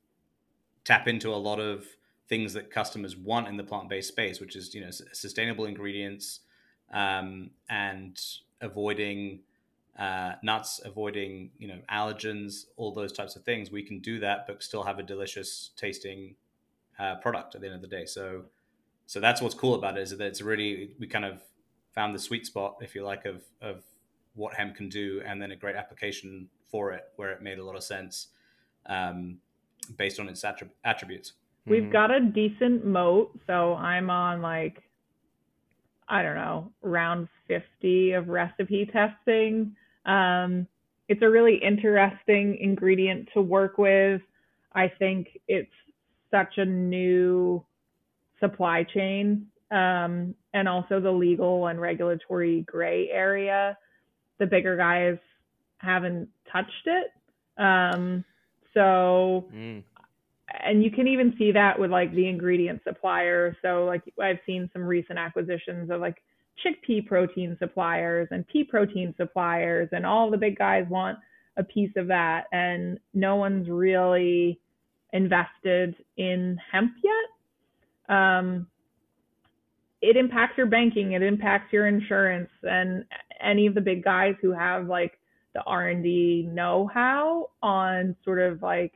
[0.85, 1.87] tap into a lot of
[2.29, 6.41] things that customers want in the plant-based space, which is you know sustainable ingredients
[6.93, 8.21] um, and
[8.61, 9.41] avoiding
[9.99, 13.71] uh, nuts, avoiding you know allergens, all those types of things.
[13.71, 16.35] We can do that, but still have a delicious tasting
[16.99, 18.05] uh, product at the end of the day.
[18.07, 18.45] So,
[19.07, 21.43] so that's what's cool about it is that it's really we kind of
[21.95, 23.83] found the sweet spot, if you like, of of
[24.35, 27.65] what hemp can do, and then a great application for it where it made a
[27.65, 28.29] lot of sense
[28.87, 29.39] um,
[29.97, 31.35] based on its attrib- attributes.
[31.67, 31.93] We've mm-hmm.
[31.93, 34.83] got a decent moat, so I'm on like
[36.09, 39.75] I don't know, round 50 of recipe testing.
[40.07, 40.67] Um,
[41.09, 44.23] it's a really interesting ingredient to work with.
[44.75, 45.71] I think it's
[46.31, 47.65] such a new
[48.41, 53.77] supply chain um, and also the legal and regulatory gray area.
[54.39, 55.19] The bigger guys
[55.79, 57.13] haven't touched it.
[57.61, 58.25] Um,
[58.73, 59.83] so, mm.
[60.65, 63.57] and you can even see that with like the ingredient supplier.
[63.63, 66.23] So, like, I've seen some recent acquisitions of like
[66.65, 71.19] chickpea protein suppliers and pea protein suppliers, and all the big guys want
[71.57, 72.45] a piece of that.
[72.53, 74.61] And no one's really
[75.13, 78.15] invested in hemp yet.
[78.17, 78.67] Um,
[80.03, 83.05] it impacts your banking, it impacts your insurance, and
[83.41, 85.19] any of the big guys who have like
[85.55, 88.93] the R&D know-how on sort of like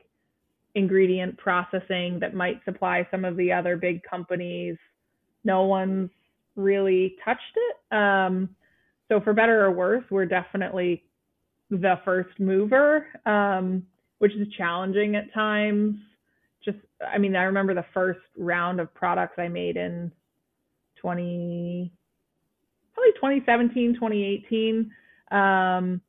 [0.75, 4.77] ingredient processing that might supply some of the other big companies.
[5.43, 6.11] No one's
[6.55, 7.95] really touched it.
[7.95, 8.49] Um,
[9.07, 11.03] so for better or worse, we're definitely
[11.69, 13.83] the first mover, um,
[14.19, 15.95] which is challenging at times.
[16.63, 20.11] Just, I mean, I remember the first round of products I made in
[20.97, 21.91] 20,
[22.93, 24.91] probably 2017, 2018.
[25.31, 26.01] Um,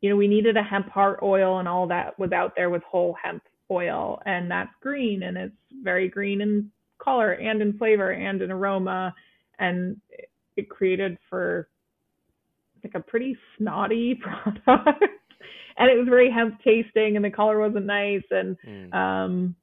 [0.00, 2.82] you know, we needed a hemp heart oil and all that was out there with
[2.82, 8.10] whole hemp oil, and that's green and it's very green in color and in flavor
[8.10, 9.14] and in aroma
[9.60, 10.00] and
[10.56, 11.68] it created for
[12.82, 14.14] like a pretty snotty
[14.54, 15.04] product.
[15.78, 18.94] and it was very hemp tasting, and the color wasn't nice, and mm.
[18.94, 19.54] um,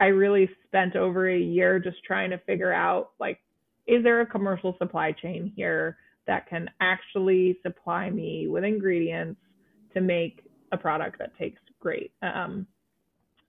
[0.00, 3.38] I really spent over a year just trying to figure out like,
[3.86, 9.40] is there a commercial supply chain here that can actually supply me with ingredients
[9.92, 12.12] to make a product that tastes great?
[12.22, 12.66] Um,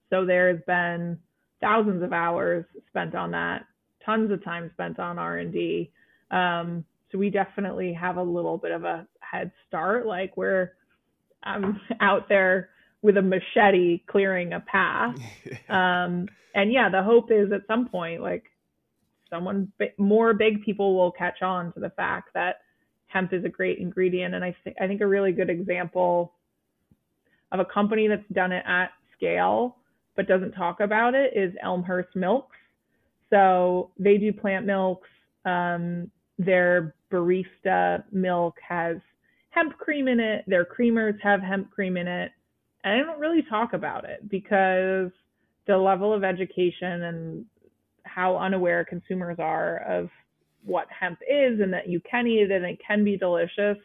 [0.09, 1.17] so there's been
[1.61, 3.65] thousands of hours spent on that,
[4.05, 5.91] tons of time spent on R and D.
[6.31, 10.05] Um, so we definitely have a little bit of a head start.
[10.05, 10.73] Like we're
[11.43, 12.69] um, out there
[13.01, 15.15] with a machete clearing a path.
[15.69, 18.43] Um, and yeah, the hope is at some point, like
[19.29, 22.61] someone more big people will catch on to the fact that
[23.07, 24.35] hemp is a great ingredient.
[24.35, 26.33] And I think I think a really good example
[27.51, 29.77] of a company that's done it at scale
[30.15, 32.57] but doesn't talk about it is Elmhurst Milks.
[33.35, 35.09] So they do plant milks.
[35.43, 38.97] Um, their barista milk has
[39.49, 40.45] hemp cream in it.
[40.47, 42.31] Their creamers have hemp cream in it.
[42.83, 45.11] And I don't really talk about it because
[45.67, 47.45] the level of education and
[48.03, 50.09] how unaware consumers are of
[50.63, 53.77] what hemp is and that you can eat it and it can be delicious.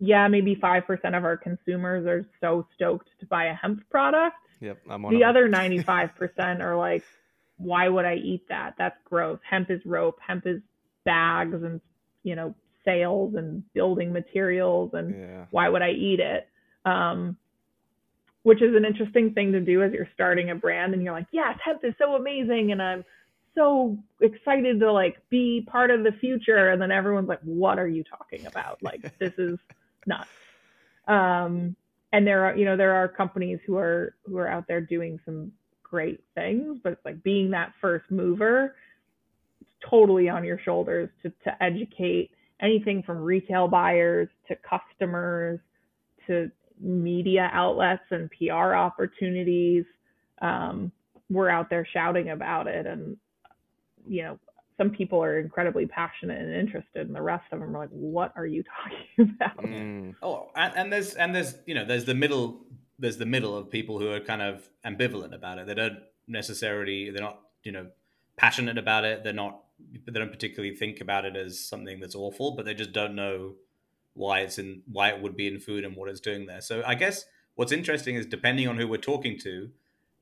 [0.00, 4.36] Yeah, maybe 5% of our consumers are so stoked to buy a hemp product.
[4.60, 7.04] Yep, I'm one The other 95% are like,
[7.56, 8.74] why would I eat that?
[8.78, 9.38] That's gross.
[9.48, 10.18] Hemp is rope.
[10.26, 10.60] Hemp is
[11.04, 11.80] bags and,
[12.22, 15.44] you know, sales and building materials and yeah.
[15.50, 16.48] why would I eat it?
[16.84, 17.36] Um,
[18.42, 21.26] which is an interesting thing to do as you're starting a brand and you're like,
[21.32, 23.04] yes, hemp is so amazing and I'm
[23.54, 26.70] so excited to like be part of the future.
[26.70, 28.82] And then everyone's like, what are you talking about?
[28.82, 29.58] Like, this is
[30.06, 30.28] nuts.
[31.08, 31.74] Um,
[32.12, 35.18] and there are, you know, there are companies who are, who are out there doing
[35.24, 35.52] some
[35.94, 38.74] great things, but it's like being that first mover,
[39.60, 45.60] it's totally on your shoulders to, to educate anything from retail buyers to customers
[46.26, 49.84] to media outlets and PR opportunities.
[50.42, 50.90] Um,
[51.30, 53.16] we're out there shouting about it, and
[54.04, 54.40] you know,
[54.76, 58.32] some people are incredibly passionate and interested, and the rest of them are like, "What
[58.34, 58.64] are you
[59.16, 60.16] talking about?" Mm.
[60.20, 62.66] Oh, and, and there's and there's you know there's the middle
[62.98, 65.66] there's the middle of people who are kind of ambivalent about it.
[65.66, 67.88] They don't necessarily they're not you know
[68.36, 69.24] passionate about it.
[69.24, 69.60] They're not
[70.06, 73.54] they don't particularly think about it as something that's awful, but they just don't know
[74.14, 76.60] why it's in why it would be in food and what it's doing there.
[76.60, 79.70] So I guess what's interesting is depending on who we're talking to,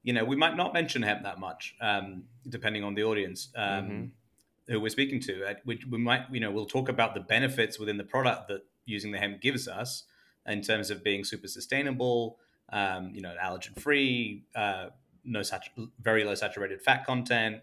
[0.02, 3.64] you know, we might not mention hemp that much, um, depending on the audience um,
[3.64, 4.72] mm-hmm.
[4.72, 5.44] who we're speaking to.
[5.44, 8.62] Uh, we, we might, you know, we'll talk about the benefits within the product that
[8.84, 10.04] using the hemp gives us
[10.46, 12.38] in terms of being super sustainable,
[12.72, 14.86] um, you know, allergen free, uh,
[15.24, 17.60] no such very low saturated fat content.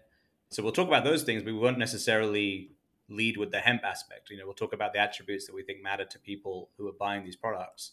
[0.50, 2.70] So we'll talk about those things, but we won't necessarily
[3.08, 4.30] lead with the hemp aspect.
[4.30, 6.92] You know, we'll talk about the attributes that we think matter to people who are
[6.92, 7.92] buying these products,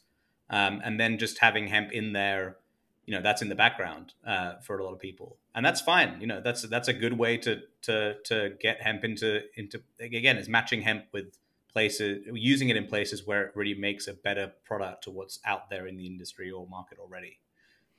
[0.49, 2.57] um, and then just having hemp in there.
[3.05, 6.19] You know, that's in the background uh, for a lot of people, and that's fine.
[6.19, 10.37] You know, that's that's a good way to to to get hemp into into again.
[10.37, 11.37] It's matching hemp with
[11.77, 15.69] places, using it in places where it really makes a better product to what's out
[15.69, 17.37] there in the industry or market already.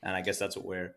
[0.03, 0.95] And I guess that's what we're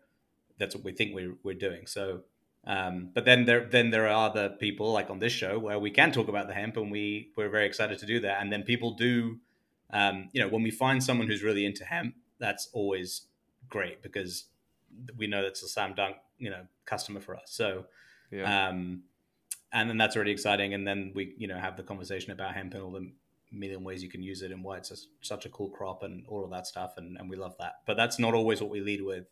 [0.59, 1.87] that's what we think we're we're doing.
[1.87, 2.23] So
[2.65, 5.91] um, but then there then there are other people like on this show where we
[5.91, 8.41] can talk about the hemp and we we're very excited to do that.
[8.41, 9.39] And then people do,
[9.91, 13.27] um, you know, when we find someone who's really into hemp, that's always
[13.69, 14.45] great because
[15.15, 17.47] we know that's a slam dunk, you know, customer for us.
[17.47, 17.85] So,
[18.29, 18.67] yeah.
[18.67, 19.03] um,
[19.73, 20.73] and then that's really exciting.
[20.73, 23.11] And then we you know have the conversation about hemp and all the
[23.51, 26.25] million ways you can use it and why it's a, such a cool crop and
[26.27, 26.93] all of that stuff.
[26.97, 27.81] And, and we love that.
[27.85, 29.27] But that's not always what we lead with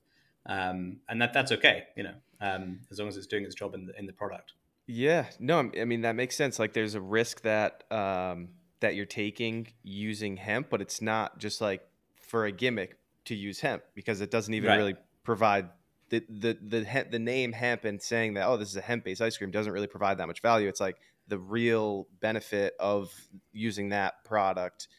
[0.45, 3.75] um, and that that's okay, you know, um, as long as it's doing its job
[3.75, 4.53] in the in the product.
[4.87, 6.57] Yeah, no, I mean that makes sense.
[6.59, 8.49] Like there's a risk that um,
[8.79, 13.59] that you're taking using hemp, but it's not just like for a gimmick to use
[13.59, 14.77] hemp because it doesn't even right.
[14.77, 15.69] really provide
[16.11, 19.21] the the the the name hemp and saying that oh this is a hemp based
[19.21, 20.67] ice cream doesn't really provide that much value.
[20.67, 20.97] It's like
[21.27, 23.11] the real benefit of
[23.53, 24.89] using that product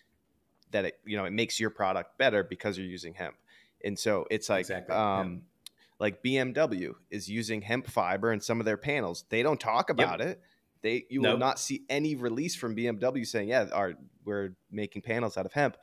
[0.70, 3.36] that it you know it makes your product better because you're using hemp.
[3.84, 4.94] And so it's like, exactly.
[4.94, 5.70] um, yeah.
[5.98, 9.24] like BMW is using hemp fiber in some of their panels.
[9.28, 10.28] They don't talk about yep.
[10.28, 10.40] it.
[10.82, 11.32] They you nope.
[11.32, 13.94] will not see any release from BMW saying, "Yeah, our
[14.24, 15.76] we're making panels out of hemp."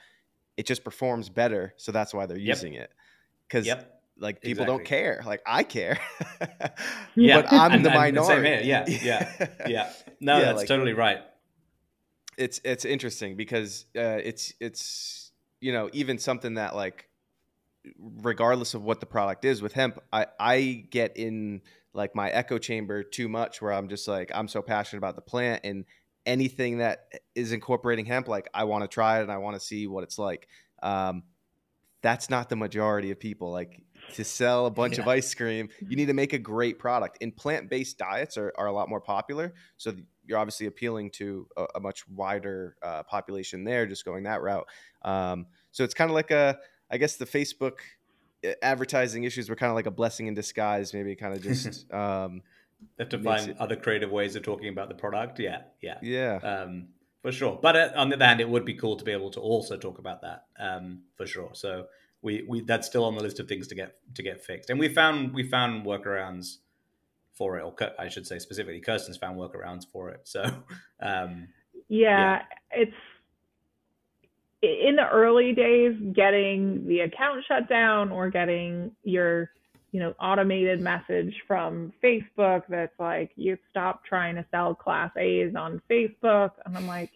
[0.57, 2.57] It just performs better, so that's why they're yep.
[2.57, 2.91] using it.
[3.47, 3.98] Because yep.
[4.19, 4.77] Like people exactly.
[4.77, 5.23] don't care.
[5.25, 5.99] Like I care.
[7.15, 8.67] yeah, but I'm and, the minority.
[8.67, 9.91] yeah, yeah, yeah.
[10.19, 11.19] No, yeah, that's like, totally right.
[12.37, 17.07] It's it's interesting because uh, it's it's you know even something that like
[17.97, 21.61] regardless of what the product is with hemp i i get in
[21.93, 25.21] like my echo chamber too much where i'm just like i'm so passionate about the
[25.21, 25.85] plant and
[26.25, 29.61] anything that is incorporating hemp like i want to try it and i want to
[29.61, 30.47] see what it's like
[30.83, 31.23] um,
[32.01, 33.51] that's not the majority of people.
[33.51, 33.81] Like
[34.13, 35.03] to sell a bunch yeah.
[35.03, 37.17] of ice cream, you need to make a great product.
[37.21, 39.53] And plant based diets are, are a lot more popular.
[39.77, 39.93] So
[40.25, 44.67] you're obviously appealing to a, a much wider uh, population there, just going that route.
[45.03, 46.57] Um, so it's kind of like a,
[46.89, 47.79] I guess the Facebook
[48.43, 51.91] eh, advertising issues were kind of like a blessing in disguise, maybe kind of just.
[51.91, 52.41] Um,
[52.97, 53.57] have to find it...
[53.59, 55.39] other creative ways of talking about the product.
[55.39, 56.35] Yeah, yeah, yeah.
[56.37, 56.89] Um,
[57.21, 57.59] for sure.
[57.61, 59.77] But uh, on the other hand, it would be cool to be able to also
[59.77, 61.49] talk about that um, for sure.
[61.53, 61.87] So
[62.21, 64.69] we, we that's still on the list of things to get to get fixed.
[64.69, 66.57] And we found we found workarounds
[67.33, 70.27] for it, or I should say specifically, Kirsten's found workarounds for it.
[70.27, 70.43] So
[71.01, 71.47] um,
[71.87, 72.41] yeah, yeah,
[72.71, 72.95] it's
[74.61, 79.51] in the early days getting the account shut down or getting your
[79.91, 85.55] you know automated message from facebook that's like you stop trying to sell class a's
[85.55, 87.11] on facebook and i'm like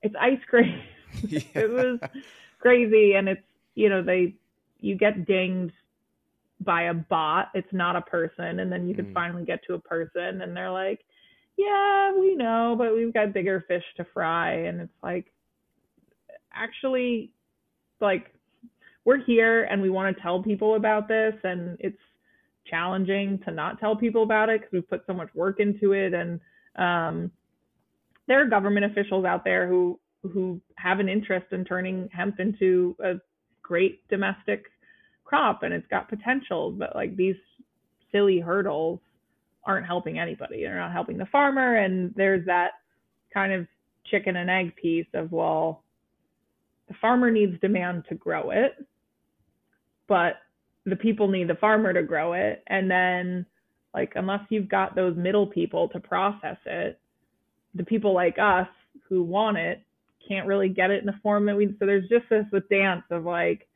[0.00, 0.80] it's ice cream
[1.28, 1.40] yeah.
[1.54, 2.00] it was
[2.58, 3.42] crazy and it's
[3.74, 4.34] you know they
[4.80, 5.72] you get dinged
[6.60, 7.48] by a bot.
[7.54, 8.60] It's not a person.
[8.60, 9.14] And then you can mm.
[9.14, 11.00] finally get to a person and they're like
[11.58, 14.52] yeah we know but we've got bigger fish to fry.
[14.52, 15.32] And it's like
[16.52, 17.32] actually
[18.00, 18.32] like
[19.04, 21.34] we're here and we want to tell people about this.
[21.42, 21.98] And it's
[22.66, 26.14] challenging to not tell people about it because we've put so much work into it.
[26.14, 26.40] And
[26.76, 27.30] um,
[28.28, 32.96] there are government officials out there who who have an interest in turning hemp into
[33.04, 33.14] a
[33.62, 34.66] great domestic
[35.24, 37.36] crop and it's got potential, but like these
[38.10, 39.00] silly hurdles
[39.64, 40.62] aren't helping anybody.
[40.62, 41.76] They're not helping the farmer.
[41.76, 42.72] And there's that
[43.32, 43.66] kind of
[44.10, 45.84] chicken and egg piece of, well,
[46.88, 48.72] the farmer needs demand to grow it,
[50.08, 50.34] but
[50.84, 52.62] the people need the farmer to grow it.
[52.66, 53.46] And then,
[53.94, 56.98] like, unless you've got those middle people to process it,
[57.74, 58.68] the people like us
[59.08, 59.82] who want it
[60.28, 61.74] can't really get it in the form that we.
[61.78, 63.68] So there's just this, dance of like,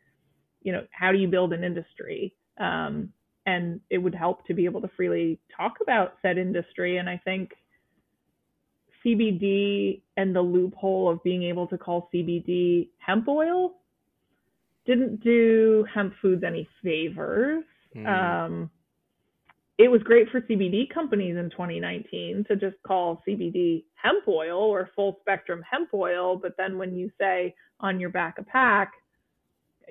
[0.63, 2.35] you know, how do you build an industry?
[2.59, 3.13] Um,
[3.47, 6.97] and it would help to be able to freely talk about said industry.
[6.97, 7.53] And I think
[9.05, 13.77] CBD and the loophole of being able to call CBD hemp oil
[14.85, 17.65] didn't do hemp foods any favors.
[17.95, 18.07] Mm.
[18.07, 18.71] Um,
[19.79, 24.89] it was great for CBD companies in 2019 to just call CBD hemp oil or
[24.97, 26.37] full spectrum hemp oil.
[26.37, 28.93] But then when you say on your back a pack,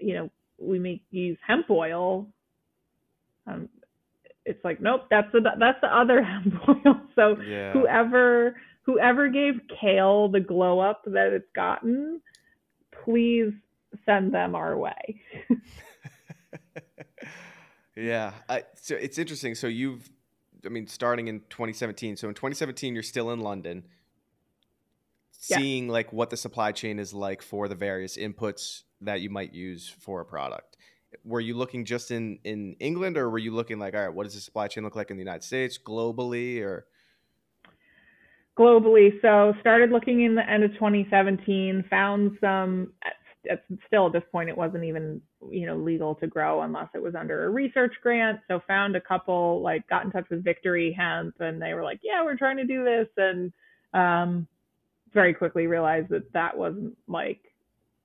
[0.01, 2.27] you know, we make use hemp oil.
[3.45, 3.69] Um,
[4.43, 7.01] it's like nope, that's the that's the other hemp oil.
[7.15, 7.71] So yeah.
[7.71, 12.21] whoever whoever gave kale the glow up that it's gotten,
[13.03, 13.53] please
[14.05, 15.21] send them our way.
[17.96, 19.56] yeah, I, so it's interesting.
[19.56, 20.10] So you've,
[20.66, 22.18] I mean, starting in 2017.
[22.18, 23.86] So in 2017, you're still in London,
[25.32, 25.93] seeing yeah.
[25.93, 29.88] like what the supply chain is like for the various inputs that you might use
[29.88, 30.78] for a product.
[31.24, 34.26] Were you looking just in in England, or were you looking like, all right, what
[34.26, 36.86] does the supply chain look like in the United States, globally, or?
[38.58, 42.93] Globally, so started looking in the end of 2017, found some
[43.88, 47.16] still at this point it wasn't even you know legal to grow unless it was
[47.16, 48.39] under a research grant.
[48.48, 52.00] So found a couple like got in touch with victory hemp and they were like
[52.04, 53.08] yeah we're trying to do this.
[53.18, 53.52] And
[53.93, 54.48] um,
[55.14, 57.39] very quickly realized that that wasn't like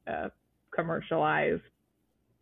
[0.06, 0.30] a
[0.74, 1.62] commercialized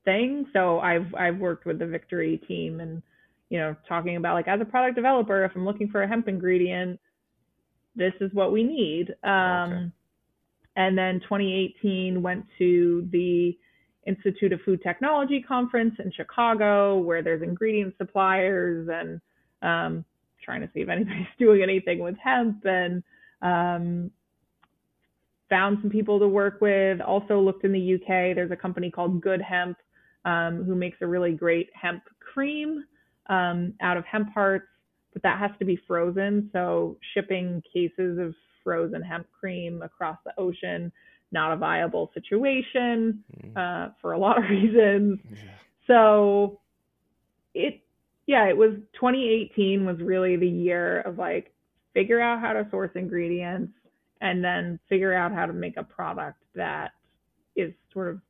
[0.05, 0.47] thing.
[0.53, 3.03] So i've i've worked with the victory team and
[3.51, 6.29] you know talking about like as a product developer if i'm looking for a hemp
[6.29, 7.01] ingredient
[7.97, 9.15] this is what we need.
[9.25, 9.93] Um, okay
[10.79, 13.59] and then 2018 went to the
[14.07, 19.21] Institute of Food Technology conference in Chicago, where there's ingredient suppliers and
[19.61, 20.05] um,
[20.43, 23.03] trying to see if anybody's doing anything with hemp and
[23.43, 24.09] um,
[25.51, 27.01] found some people to work with.
[27.01, 28.37] Also looked in the UK.
[28.37, 29.79] There's a company called Good Hemp
[30.25, 32.85] um, who makes a really great hemp cream
[33.29, 34.69] um, out of hemp hearts,
[35.13, 36.51] but that has to be frozen.
[36.53, 38.33] So shipping cases of
[38.63, 40.93] frozen hemp cream across the ocean.
[41.31, 43.57] Not a viable situation mm.
[43.57, 45.21] uh, for a lot of reasons.
[45.31, 45.39] Yeah.
[45.87, 46.61] So
[47.55, 47.81] it,
[48.27, 51.53] yeah, it was 2018 was really the year of like
[51.95, 53.73] figure out how to source ingredients
[54.21, 56.93] and then figure out how to make a product that
[57.57, 58.21] is sort of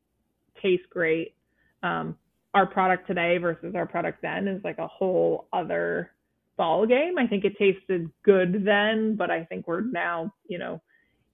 [0.63, 1.35] tastes great.
[1.83, 2.17] Um,
[2.55, 6.11] our product today versus our product then is like a whole other
[6.59, 7.17] ball game.
[7.17, 10.83] I think it tasted good then, but I think we're now, you know,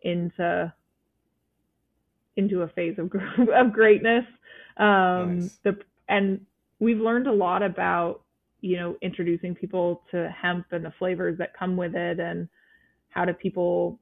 [0.03, 0.73] into
[2.37, 3.11] into a phase of
[3.53, 4.25] of greatness.
[4.77, 5.59] Um, nice.
[5.65, 6.47] The and
[6.79, 8.23] we've learned a lot about
[8.61, 12.49] you know introducing people to hemp and the flavors that come with it, and
[13.09, 13.99] how do people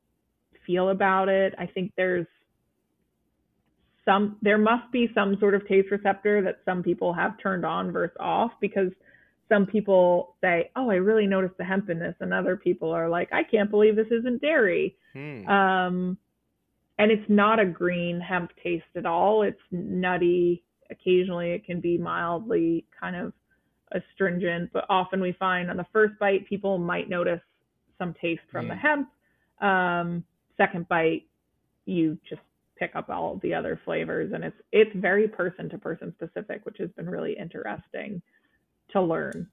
[0.67, 1.55] feel about it.
[1.59, 2.27] I think there's
[4.05, 7.93] some there must be some sort of taste receptor that some people have turned on
[7.93, 8.91] versus off because
[9.49, 13.09] some people say, "Oh, I really noticed the hemp in this," and other people are
[13.09, 15.49] like, "I can't believe this isn't dairy." Hmm.
[15.49, 16.19] Um,
[16.99, 19.43] and it's not a green hemp taste at all.
[19.43, 20.63] It's nutty.
[20.91, 23.33] Occasionally, it can be mildly kind of
[23.93, 27.41] astringent, but often we find on the first bite, people might notice
[27.99, 28.69] some taste from mm.
[28.71, 29.09] the hemp.
[29.61, 30.25] Um,
[30.57, 31.27] second bite,
[31.87, 32.43] you just
[32.77, 36.79] pick up all the other flavors, and it's it's very person to person specific, which
[36.79, 38.21] has been really interesting
[38.93, 39.49] to learn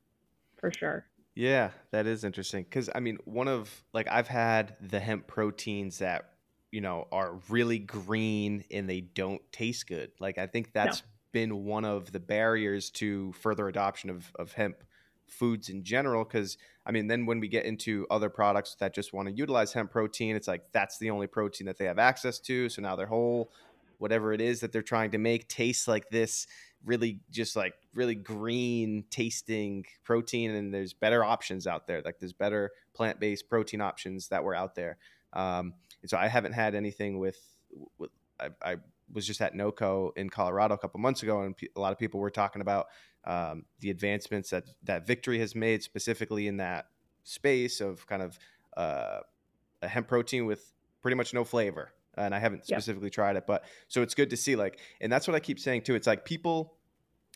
[0.60, 1.06] for sure.
[1.36, 6.00] Yeah, that is interesting because I mean, one of like I've had the hemp proteins
[6.00, 6.32] that
[6.72, 10.12] you know are really green and they don't taste good.
[10.20, 11.08] Like I think that's no.
[11.32, 14.84] been one of the barriers to further adoption of of hemp
[15.30, 19.14] foods in general because i mean then when we get into other products that just
[19.14, 22.40] want to utilize hemp protein it's like that's the only protein that they have access
[22.40, 23.52] to so now their whole
[24.00, 26.48] whatever it is that they're trying to make tastes like this
[26.86, 32.02] really just like really green tasting protein and there's better options out there.
[32.04, 34.98] Like there's better plant-based protein options that were out there.
[35.34, 37.40] Um, and so i haven't had anything with,
[37.98, 38.76] with I, I,
[39.12, 42.20] was just at noco in colorado a couple months ago and a lot of people
[42.20, 42.90] were talking about
[43.26, 46.86] um, the advancements that that victory has made specifically in that
[47.24, 48.38] space of kind of
[48.78, 49.22] uh,
[49.82, 50.72] a hemp protein with
[51.02, 53.16] pretty much no flavor and I haven't specifically yeah.
[53.16, 54.56] tried it, but so it's good to see.
[54.56, 55.96] Like, and that's what I keep saying too.
[55.96, 56.76] It's like people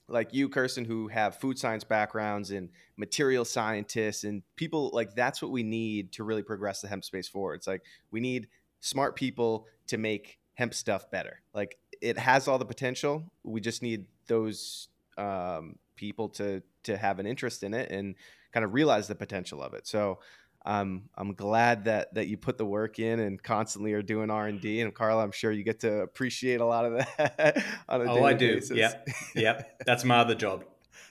[0.07, 5.41] like you, Kirsten, who have food science backgrounds and material scientists and people like that's
[5.41, 7.55] what we need to really progress the hemp space forward.
[7.55, 8.47] It's like we need
[8.81, 11.41] smart people to make hemp stuff better.
[11.53, 13.31] Like it has all the potential.
[13.43, 18.15] We just need those um, people to to have an interest in it and
[18.51, 19.87] kind of realize the potential of it.
[19.87, 20.19] So
[20.65, 24.47] um, I'm glad that that you put the work in and constantly are doing R
[24.47, 24.81] and D.
[24.81, 27.63] And Carla, I'm sure you get to appreciate a lot of that.
[27.89, 28.55] oh, I do.
[28.55, 28.77] Basis.
[28.77, 29.83] Yep, yep.
[29.85, 30.63] That's my other job,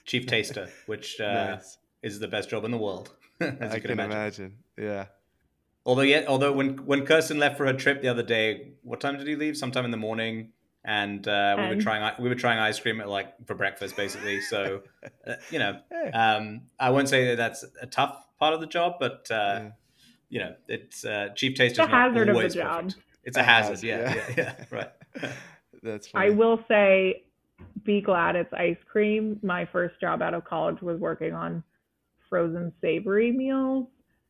[0.05, 1.77] chief taster, which uh, nice.
[2.01, 3.13] is the best job in the world.
[3.39, 4.11] as I can, imagine.
[4.11, 4.57] imagine.
[4.77, 5.05] Yeah.
[5.85, 9.17] Although, yeah, although when when Kirsten left for her trip the other day, what time
[9.17, 9.55] did he leave?
[9.55, 10.53] Sometime in the morning
[10.85, 14.41] and uh, we were trying we were trying ice cream at like for breakfast basically.
[14.41, 14.81] So
[15.27, 15.79] uh, you know,
[16.13, 19.69] um, I won't say that that's a tough part of the job, but uh, yeah.
[20.29, 21.77] you know, it's uh, chief taste.
[21.77, 22.85] It's a hazard of the job.
[22.85, 23.05] Perfect.
[23.23, 23.69] It's a, a hazard.
[23.69, 23.87] hazard.
[23.87, 24.65] Yeah, yeah, yeah, yeah.
[24.69, 24.91] right.
[25.83, 26.07] that's.
[26.07, 26.27] Funny.
[26.27, 27.23] I will say,
[27.83, 29.39] be glad it's ice cream.
[29.43, 31.63] My first job out of college was working on
[32.29, 33.87] frozen savory meals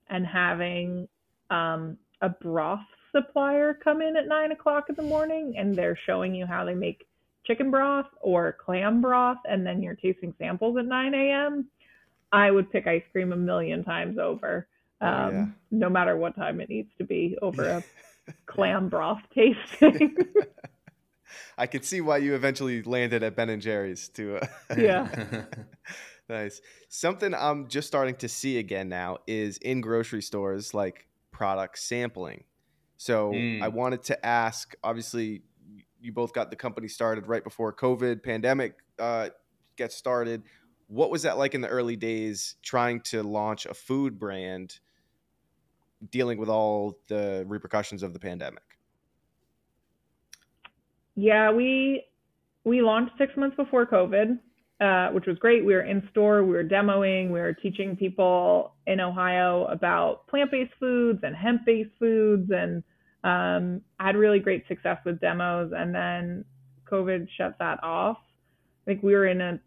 [0.10, 1.08] and having
[1.50, 2.82] um, a broth
[3.16, 6.74] supplier come in at nine o'clock in the morning and they're showing you how they
[6.74, 7.06] make
[7.46, 11.68] chicken broth or clam broth, and then you're tasting samples at 9 a.m.,
[12.34, 14.68] I would pick ice cream a million times over,
[15.00, 15.46] um, oh, yeah.
[15.72, 17.84] No matter what time it needs to be, over a
[18.48, 20.16] clam broth tasting.
[21.58, 24.38] I could see why you eventually landed at Ben and Jerry's too.
[24.38, 25.44] Uh, yeah.
[26.30, 26.62] nice.
[26.90, 32.44] Something I'm just starting to see again now is in grocery stores like product sampling.
[32.98, 33.62] So mm.
[33.62, 34.76] I wanted to ask.
[34.84, 35.44] Obviously,
[36.00, 39.30] you both got the company started right before COVID pandemic uh,
[39.76, 40.44] gets started.
[40.88, 44.80] What was that like in the early days, trying to launch a food brand,
[46.12, 48.64] dealing with all the repercussions of the pandemic?
[51.16, 52.06] Yeah, we
[52.64, 54.40] we launched six months before COVID,
[54.80, 55.66] uh, which was great.
[55.66, 60.52] We were in store, we were demoing, we were teaching people in Ohio about plant
[60.52, 62.84] based foods and hemp based foods, and
[63.24, 65.72] um, had really great success with demos.
[65.76, 66.46] And then
[66.90, 68.18] COVID shut that off.
[68.84, 69.60] I think we were in a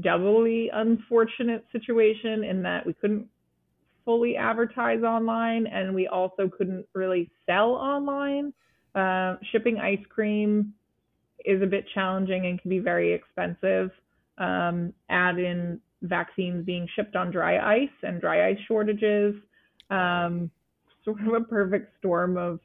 [0.00, 3.26] doubly unfortunate situation in that we couldn't
[4.04, 8.52] fully advertise online and we also couldn't really sell online.
[8.94, 10.74] Uh, shipping ice cream
[11.44, 13.90] is a bit challenging and can be very expensive
[14.40, 19.34] um, add in vaccines being shipped on dry ice and dry ice shortages.
[19.90, 20.50] Um,
[21.04, 22.58] sort of a perfect storm of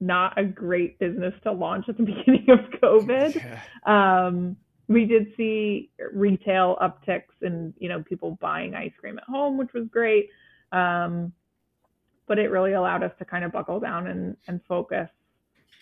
[0.00, 3.34] not a great business to launch at the beginning of COVID.
[3.34, 4.26] Yeah.
[4.26, 4.56] Um,
[4.88, 9.72] we did see retail upticks and you know people buying ice cream at home, which
[9.74, 10.30] was great.
[10.72, 11.32] Um,
[12.26, 15.08] but it really allowed us to kind of buckle down and, and focus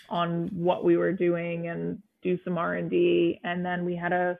[0.09, 3.41] on what we were doing and do some R and D.
[3.43, 4.39] And then we had a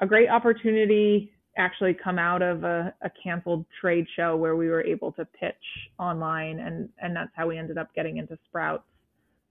[0.00, 4.82] a great opportunity actually come out of a, a canceled trade show where we were
[4.82, 5.54] able to pitch
[5.98, 8.84] online and and that's how we ended up getting into sprouts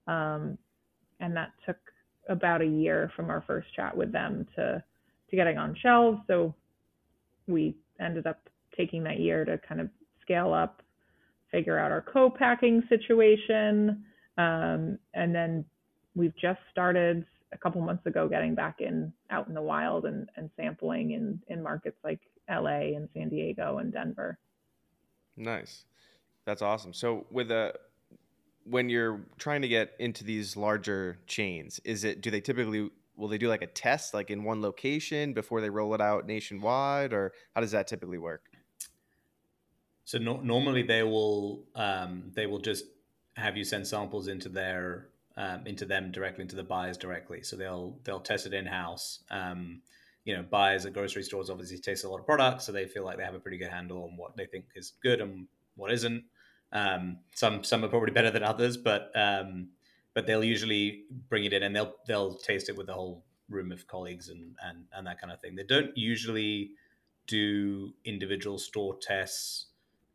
[0.06, 0.56] um,
[1.20, 1.76] and that took
[2.28, 4.82] about a year from our first chat with them to
[5.28, 6.54] to getting on shelves so
[7.46, 9.88] we ended up taking that year to kind of
[10.22, 10.82] scale up
[11.50, 14.04] figure out our co-packing situation
[14.38, 15.64] um, and then
[16.14, 20.28] we've just started a couple months ago getting back in out in the wild and,
[20.36, 24.38] and sampling in, in markets like LA and San Diego and Denver.
[25.36, 25.84] Nice.
[26.44, 26.92] That's awesome.
[26.92, 27.74] So with a
[28.64, 33.28] when you're trying to get into these larger chains, is it do they typically will
[33.28, 37.12] they do like a test like in one location before they roll it out nationwide
[37.12, 38.50] or how does that typically work?
[40.04, 42.84] So no, normally they will um, they will just
[43.36, 47.42] have you send samples into their um, into them directly into the buyers directly.
[47.42, 49.20] So they'll they'll test it in house.
[49.30, 49.82] Um,
[50.24, 53.04] you know, buyers at grocery stores obviously taste a lot of products, so they feel
[53.04, 55.46] like they have a pretty good handle on what they think is good and
[55.76, 56.24] what isn't.
[56.72, 59.70] Um, some some are probably better than others, but um,
[60.14, 63.72] but they'll usually bring it in and they'll they'll taste it with a whole room
[63.72, 65.56] of colleagues and and and that kind of thing.
[65.56, 66.72] They don't usually
[67.26, 69.66] do individual store tests.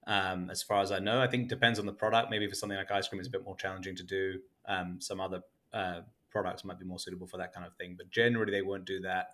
[0.08, 2.30] Um, as far as I know, I think it depends on the product.
[2.30, 4.40] Maybe for something like ice cream, it's a bit more challenging to do.
[4.68, 5.42] Um, some other
[5.74, 8.86] uh, products might be more suitable for that kind of thing, but generally they won't
[8.86, 9.32] do that.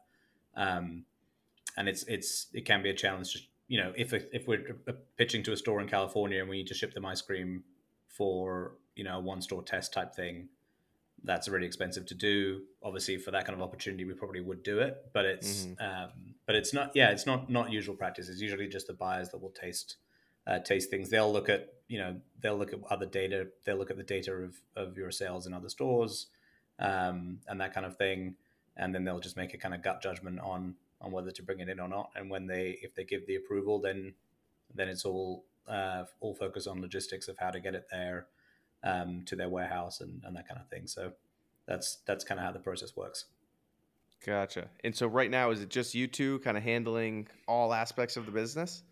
[0.55, 1.05] Um,
[1.77, 3.49] and it's it's it can be a challenge.
[3.71, 4.75] You know, if if we're
[5.15, 7.63] pitching to a store in California and we need to ship them ice cream
[8.05, 10.49] for you know a one store test type thing,
[11.23, 12.63] that's really expensive to do.
[12.83, 16.03] Obviously, for that kind of opportunity, we probably would do it, but it's mm-hmm.
[16.03, 16.09] um,
[16.45, 16.91] but it's not.
[16.95, 18.27] Yeah, it's not not usual practice.
[18.27, 19.95] It's usually just the buyers that will taste
[20.45, 21.09] uh, taste things.
[21.09, 23.47] They'll look at you know they'll look at other data.
[23.63, 26.27] They'll look at the data of of your sales in other stores
[26.77, 28.35] um, and that kind of thing,
[28.75, 31.59] and then they'll just make a kind of gut judgment on on whether to bring
[31.59, 32.11] it in or not.
[32.15, 34.13] And when they if they give the approval, then
[34.73, 38.27] then it's all uh, all focus on logistics of how to get it there
[38.83, 40.87] um, to their warehouse and, and that kind of thing.
[40.87, 41.13] So
[41.67, 43.25] that's that's kind of how the process works.
[44.25, 44.69] Gotcha.
[44.83, 48.25] And so right now, is it just you two kind of handling all aspects of
[48.25, 48.83] the business?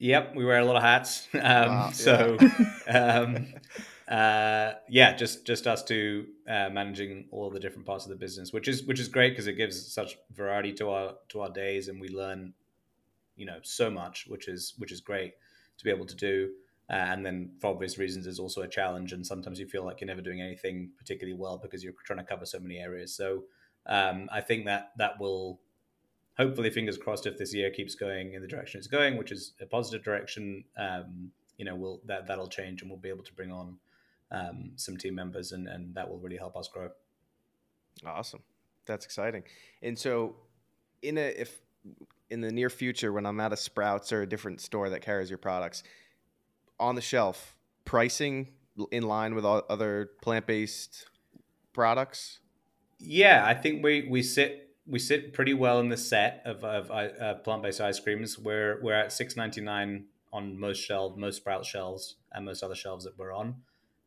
[0.00, 1.28] Yep, we wear a lot of hats.
[1.34, 2.38] Um, wow, so,
[2.88, 3.46] um,
[4.08, 8.52] uh, yeah, just just us two uh, managing all the different parts of the business,
[8.52, 11.88] which is which is great because it gives such variety to our to our days,
[11.88, 12.54] and we learn,
[13.36, 15.34] you know, so much, which is which is great
[15.78, 16.50] to be able to do.
[16.88, 20.00] Uh, and then, for obvious reasons, is also a challenge, and sometimes you feel like
[20.00, 23.14] you're never doing anything particularly well because you're trying to cover so many areas.
[23.14, 23.44] So,
[23.86, 25.60] um, I think that that will
[26.40, 29.52] hopefully, fingers crossed, if this year keeps going in the direction it's going, which is
[29.60, 33.34] a positive direction, um, you know, we'll, that that'll change and we'll be able to
[33.34, 33.76] bring on
[34.30, 36.88] um, some team members, and, and that will really help us grow.
[38.06, 38.40] Awesome,
[38.86, 39.42] that's exciting.
[39.82, 40.36] And so,
[41.02, 41.60] in a if
[42.30, 45.28] in the near future, when I'm at a Sprouts or a different store that carries
[45.28, 45.82] your products
[46.78, 48.48] on the shelf, pricing
[48.90, 51.06] in line with all other plant based
[51.72, 52.38] products.
[52.98, 56.90] Yeah, I think we we sit we sit pretty well in the set of, of
[56.90, 58.38] uh, plant-based ice creams.
[58.38, 62.74] We're we're at six ninety nine on most shelves, most Sprout shelves, and most other
[62.74, 63.56] shelves that we're on,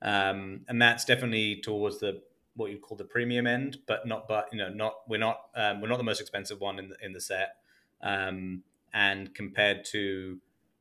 [0.02, 2.22] um, and that's definitely towards the
[2.56, 5.82] what you'd call the premium end, but not but you know not we're not um,
[5.82, 7.56] we're not the most expensive one in the, in the set,
[8.02, 8.64] um,
[8.94, 10.40] and compared to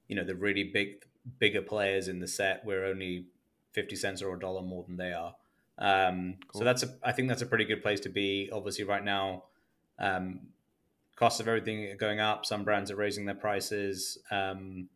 [0.08, 1.04] you know the really big
[1.38, 3.26] bigger players in the set, we're only
[3.70, 5.36] fifty cents or a dollar more than they are.
[5.78, 6.60] Um, cool.
[6.60, 8.50] So that's a I think that's a pretty good place to be.
[8.52, 9.44] Obviously, right now
[10.02, 10.40] um,
[11.16, 12.44] costs of everything are going up.
[12.44, 14.18] Some brands are raising their prices.
[14.30, 14.88] Um,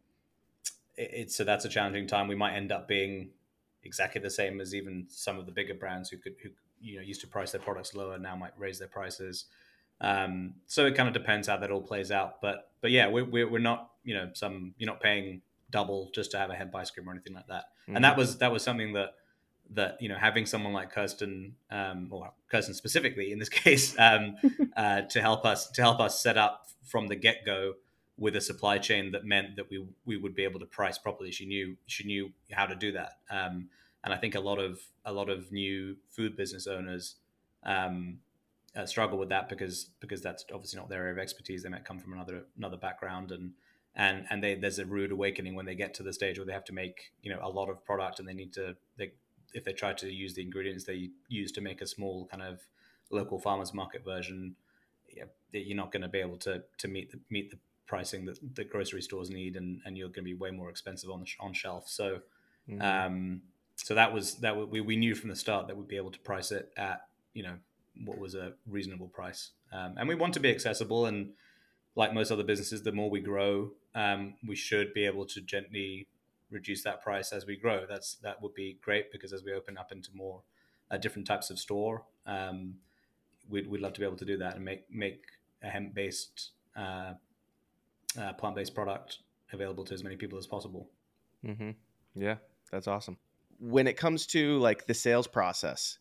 [0.96, 2.28] it, it's so that's a challenging time.
[2.28, 3.30] We might end up being
[3.84, 6.50] exactly the same as even some of the bigger brands who could who
[6.80, 9.46] you know used to price their products lower now might raise their prices.
[10.00, 12.42] Um, so it kind of depends how that all plays out.
[12.42, 16.30] But but yeah, we're, we're, we're not you know some you're not paying double just
[16.32, 17.64] to have a head ice cream or anything like that.
[17.82, 17.96] Mm-hmm.
[17.96, 19.14] And that was that was something that
[19.74, 24.36] that you know having someone like Kirsten um, or Kirsten specifically in this case um,
[24.76, 27.74] uh, to help us to help us set up from the get go
[28.18, 31.30] with a supply chain that meant that we we would be able to price properly.
[31.30, 33.68] She knew she knew how to do that, um,
[34.04, 37.16] and I think a lot of a lot of new food business owners
[37.64, 38.18] um,
[38.74, 41.62] uh, struggle with that because because that's obviously not their area of expertise.
[41.62, 43.52] They might come from another another background and.
[43.98, 46.52] And, and they, there's a rude awakening when they get to the stage where they
[46.52, 49.12] have to make you know a lot of product and they need to they
[49.56, 52.60] if they try to use the ingredients they use to make a small kind of
[53.10, 54.54] local farmers market version,
[55.12, 58.38] yeah, you're not going to be able to to meet the meet the pricing that
[58.54, 61.26] the grocery stores need, and, and you're going to be way more expensive on the
[61.40, 61.88] on shelf.
[61.88, 62.18] So,
[62.68, 62.82] mm-hmm.
[62.82, 63.42] um,
[63.76, 66.20] so that was that we we knew from the start that we'd be able to
[66.20, 67.54] price it at you know
[68.04, 71.06] what was a reasonable price, um, and we want to be accessible.
[71.06, 71.30] And
[71.94, 76.08] like most other businesses, the more we grow, um, we should be able to gently
[76.50, 77.86] reduce that price as we grow.
[77.88, 80.42] That's that would be great because as we open up into more
[80.90, 82.74] uh, different types of store, um,
[83.48, 85.24] we'd, we'd love to be able to do that and make make
[85.62, 87.14] a hemp based uh,
[88.20, 89.18] uh, plant based product
[89.52, 90.88] available to as many people as possible.
[91.44, 91.70] Mm-hmm.
[92.14, 92.36] Yeah,
[92.70, 93.16] that's awesome.
[93.58, 95.98] When it comes to like the sales process,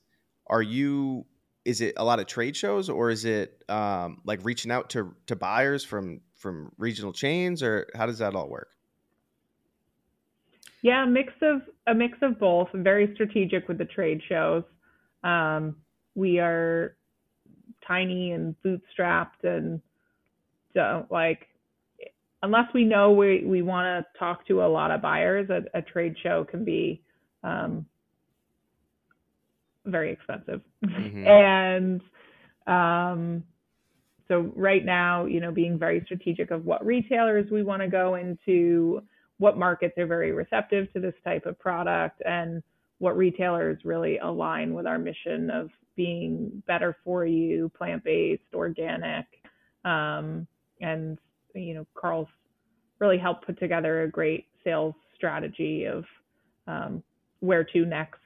[0.47, 1.25] are you
[1.63, 5.15] is it a lot of trade shows or is it um, like reaching out to
[5.25, 8.69] to buyers from from regional chains or how does that all work?
[10.85, 12.67] Yeah, a mix of a mix of both.
[12.71, 14.61] Very strategic with the trade shows.
[15.23, 15.77] Um,
[16.13, 16.95] we are
[17.87, 19.81] tiny and bootstrapped and
[20.75, 21.47] don't like
[22.43, 25.81] unless we know we, we want to talk to a lot of buyers, a, a
[25.81, 27.01] trade show can be
[27.43, 27.87] um,
[29.85, 30.61] very expensive.
[30.85, 31.25] Mm-hmm.
[31.27, 32.01] and
[32.67, 33.43] um,
[34.27, 38.13] so right now, you know, being very strategic of what retailers we want to go
[38.13, 39.01] into,
[39.37, 42.63] what markets are very receptive to this type of product, and
[42.99, 49.25] what retailers really align with our mission of being better for you, plant-based, organic,
[49.83, 50.47] um,
[50.81, 51.17] and
[51.53, 52.27] you know, Karl's
[52.99, 56.05] really helped put together a great sales strategy of
[56.67, 57.03] um,
[57.39, 58.19] where to next,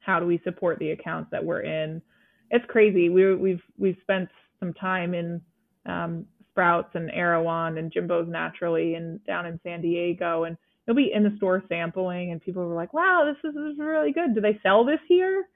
[0.00, 2.02] how do we support the accounts that we're in.
[2.50, 3.08] It's crazy.
[3.08, 4.28] We, we've we've spent
[4.60, 5.40] some time in
[5.86, 11.12] um, Sprouts and Erewhon and Jimbo's Naturally and down in San Diego, and you'll be
[11.12, 14.34] in the store sampling, and people were like, "Wow, this is, this is really good.
[14.34, 15.46] Do they sell this here?"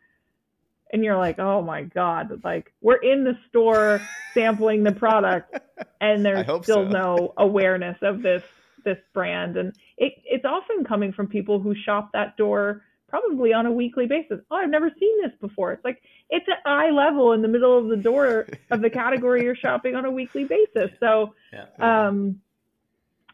[0.92, 4.00] and you're like, oh my god, like we're in the store
[4.34, 5.58] sampling the product,
[6.00, 6.88] and there's still so.
[6.88, 8.42] no awareness of this
[8.84, 13.66] this brand, and it, it's often coming from people who shop that door probably on
[13.66, 14.40] a weekly basis.
[14.50, 15.72] Oh, I've never seen this before.
[15.72, 19.42] It's like it's at eye level in the middle of the door of the category
[19.42, 20.90] you're shopping on a weekly basis.
[21.00, 21.66] So, yeah.
[22.06, 22.40] um,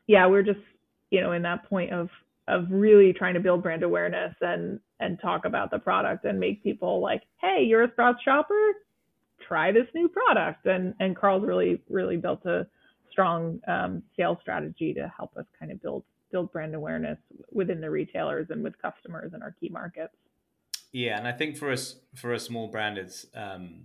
[0.06, 0.60] yeah, we're just
[1.10, 2.08] you know in that point of
[2.46, 6.62] of really trying to build brand awareness and and talk about the product and make
[6.62, 8.72] people like, hey, you're a Sprouts shopper,
[9.46, 10.66] try this new product.
[10.66, 12.66] And and Karl's really really built a
[13.10, 16.04] strong um, sales strategy to help us kind of build
[16.34, 17.18] build brand awareness
[17.52, 20.16] within the retailers and with customers in our key markets.
[20.90, 23.84] Yeah, and I think for us for a small brand, it's um,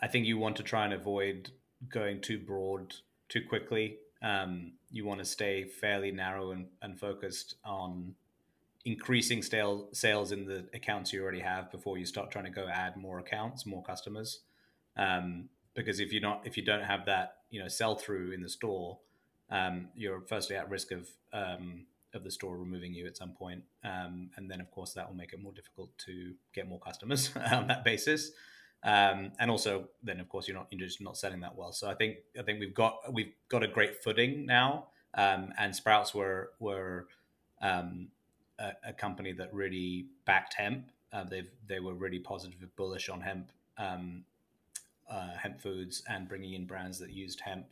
[0.00, 1.50] I think you want to try and avoid
[1.88, 2.94] going too broad
[3.28, 8.14] too quickly um, you want to stay fairly narrow and, and focused on
[8.84, 12.66] increasing stale, sales in the accounts you already have before you start trying to go
[12.68, 14.40] add more accounts, more customers.
[14.96, 18.42] Um, because if you're not, if you don't have that, you know, sell through in
[18.42, 18.98] the store,
[19.50, 23.62] um, you're firstly at risk of um, of the store removing you at some point.
[23.84, 27.30] Um, and then, of course, that will make it more difficult to get more customers
[27.52, 28.32] on that basis.
[28.82, 31.72] Um, and also, then of course you're not you're just not selling that well.
[31.72, 34.86] So I think I think we've got we've got a great footing now.
[35.14, 37.08] Um, and Sprouts were were
[37.60, 38.08] um,
[38.58, 40.90] a, a, company that really backed hemp.
[41.12, 44.24] Uh, they they were really positive, bullish on hemp um,
[45.10, 47.66] uh, hemp foods and bringing in brands that used hemp.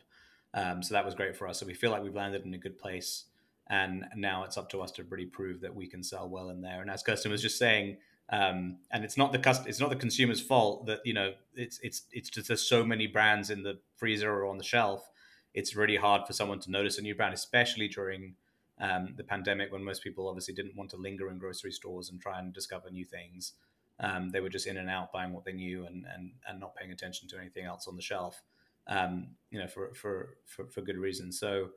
[0.57, 1.59] Um, so that was great for us.
[1.59, 3.25] So we feel like we've landed in a good place.
[3.69, 6.61] And now it's up to us to really prove that we can sell well in
[6.61, 6.81] there.
[6.81, 7.97] And as Kirsten was just saying,
[8.29, 11.79] um, and it's not the cust- it's not the consumer's fault that you know it's
[11.81, 15.09] it's it's just there's so many brands in the freezer or on the shelf.
[15.53, 18.35] It's really hard for someone to notice a new brand, especially during
[18.79, 22.19] um, the pandemic when most people obviously didn't want to linger in grocery stores and
[22.19, 23.53] try and discover new things.
[23.99, 26.75] Um, they were just in and out buying what they knew and and, and not
[26.75, 28.43] paying attention to anything else on the shelf.
[28.89, 31.31] Um, you know, for for for, for good reason.
[31.31, 31.69] So.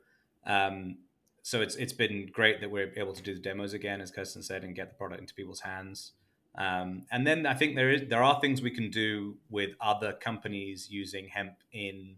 [0.45, 0.97] Um,
[1.43, 4.43] so it's it's been great that we're able to do the demos again, as Kirsten
[4.43, 6.13] said, and get the product into people's hands.
[6.55, 10.13] Um, and then I think there is there are things we can do with other
[10.13, 12.17] companies using hemp in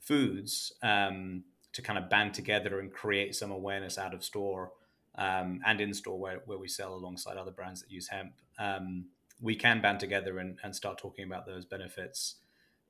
[0.00, 4.72] foods um, to kind of band together and create some awareness out of store
[5.16, 8.32] um, and in store where, where we sell alongside other brands that use hemp.
[8.58, 9.06] Um,
[9.40, 12.36] we can band together and, and start talking about those benefits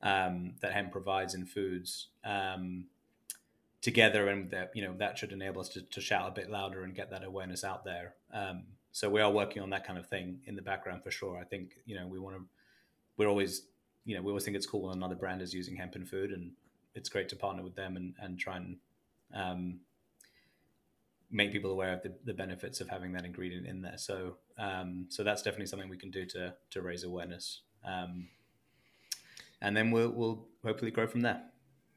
[0.06, 2.84] um, that hemp provides in foods um,
[3.80, 6.84] together, and that you know that should enable us to, to, shout a bit louder
[6.84, 8.14] and get that awareness out there.
[8.32, 11.36] Um, so we are working on that kind of thing in the background for sure.
[11.36, 12.42] I think you know we want to.
[13.16, 13.62] We're always
[14.04, 16.30] you know we always think it's cool when another brand is using hemp in food,
[16.30, 16.52] and
[16.94, 18.76] it's great to partner with them and and try and
[19.34, 19.80] um,
[21.32, 23.98] make people aware of the, the benefits of having that ingredient in there.
[23.98, 27.62] So um, so that's definitely something we can do to to raise awareness.
[27.84, 28.28] Um,
[29.66, 31.42] and then we'll we'll hopefully grow from there.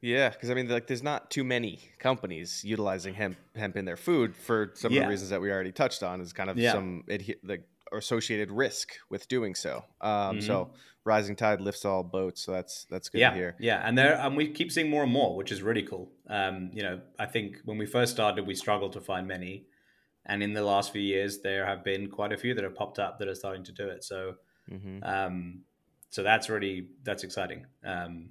[0.02, 3.98] Yeah, because I mean, like, there's not too many companies utilizing hemp hemp in their
[3.98, 5.02] food for some yeah.
[5.02, 6.20] of the reasons that we already touched on.
[6.20, 6.72] Is kind of yeah.
[6.72, 9.84] some adhe- like associated risk with doing so.
[10.02, 10.40] Um, mm-hmm.
[10.42, 10.72] So
[11.06, 12.42] rising tide lifts all boats.
[12.42, 13.56] So that's that's good yeah, to hear.
[13.60, 16.12] Yeah, and there and we keep seeing more and more, which is really cool.
[16.28, 19.66] Um, you know, I think when we first started, we struggled to find many,
[20.26, 23.00] and in the last few years, there have been quite a few that have popped
[23.00, 24.04] up that are starting to do it.
[24.04, 24.36] So,
[24.72, 25.04] mm-hmm.
[25.04, 25.64] um,
[26.10, 27.66] so that's really that's exciting.
[27.84, 28.30] Um,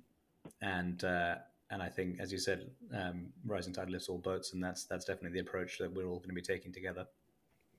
[0.61, 1.37] and uh,
[1.71, 5.05] and I think, as you said, um, rising tide lifts all boats, and that's that's
[5.05, 7.07] definitely the approach that we're all going to be taking together.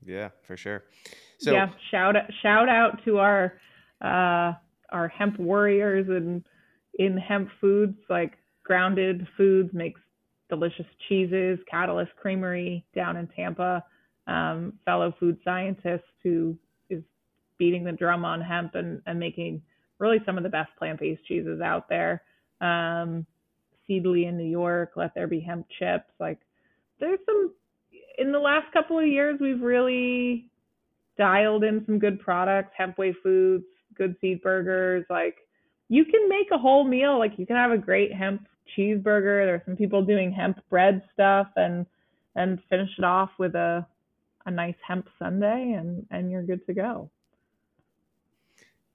[0.05, 0.83] Yeah, for sure.
[1.39, 3.53] So yeah, shout out, shout out to our
[4.01, 4.53] uh,
[4.91, 6.43] are hemp warriors and
[6.95, 8.33] in hemp foods like
[8.63, 10.01] grounded foods makes
[10.49, 13.83] delicious cheeses catalyst creamery down in tampa
[14.27, 16.57] um, fellow food scientist who
[16.89, 17.03] is
[17.57, 19.61] beating the drum on hemp and, and making
[19.99, 22.23] really some of the best plant-based cheeses out there
[22.61, 23.25] um,
[23.87, 26.39] seedly in new york let there be hemp chips like
[26.99, 27.53] there's some
[28.17, 30.49] in the last couple of years we've really
[31.17, 33.65] dialed in some good products hempway foods
[33.99, 35.05] good seed burgers.
[35.11, 35.35] Like
[35.89, 37.19] you can make a whole meal.
[37.19, 39.45] Like you can have a great hemp cheeseburger.
[39.45, 41.85] There's some people doing hemp bread stuff and
[42.35, 43.85] and finish it off with a
[44.45, 47.11] a nice hemp sundae and and you're good to go.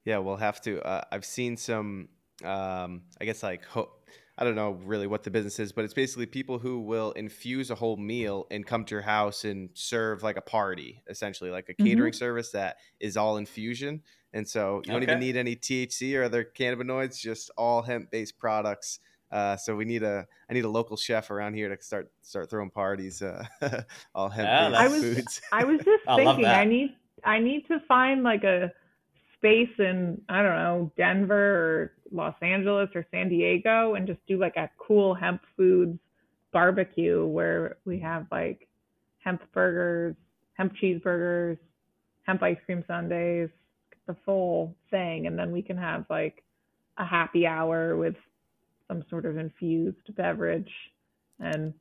[0.05, 0.83] Yeah, we'll have to.
[0.83, 2.09] Uh, I've seen some.
[2.45, 3.93] Um, I guess like ho-
[4.37, 7.71] I don't know really what the business is, but it's basically people who will infuse
[7.71, 11.69] a whole meal and come to your house and serve like a party, essentially like
[11.69, 12.19] a catering mm-hmm.
[12.19, 14.03] service that is all infusion.
[14.33, 15.13] And so you don't okay.
[15.13, 18.99] even need any THC or other cannabinoids, just all hemp based products.
[19.31, 22.51] Uh, so we need a I need a local chef around here to start start
[22.51, 23.23] throwing parties.
[23.23, 23.45] Uh,
[24.15, 25.41] all hemp yeah, I was, foods.
[25.53, 28.73] I was just thinking I need I need to find like a
[29.45, 34.39] space in I don't know Denver or Los Angeles or San Diego and just do
[34.39, 35.99] like a cool hemp foods
[36.51, 38.67] barbecue where we have like
[39.19, 40.15] hemp burgers,
[40.55, 41.59] hemp cheeseburgers,
[42.23, 43.51] hemp ice cream sundaes,
[44.07, 46.43] the full thing, and then we can have like
[46.97, 48.15] a happy hour with
[48.89, 50.71] some sort of infused beverage
[51.41, 51.75] and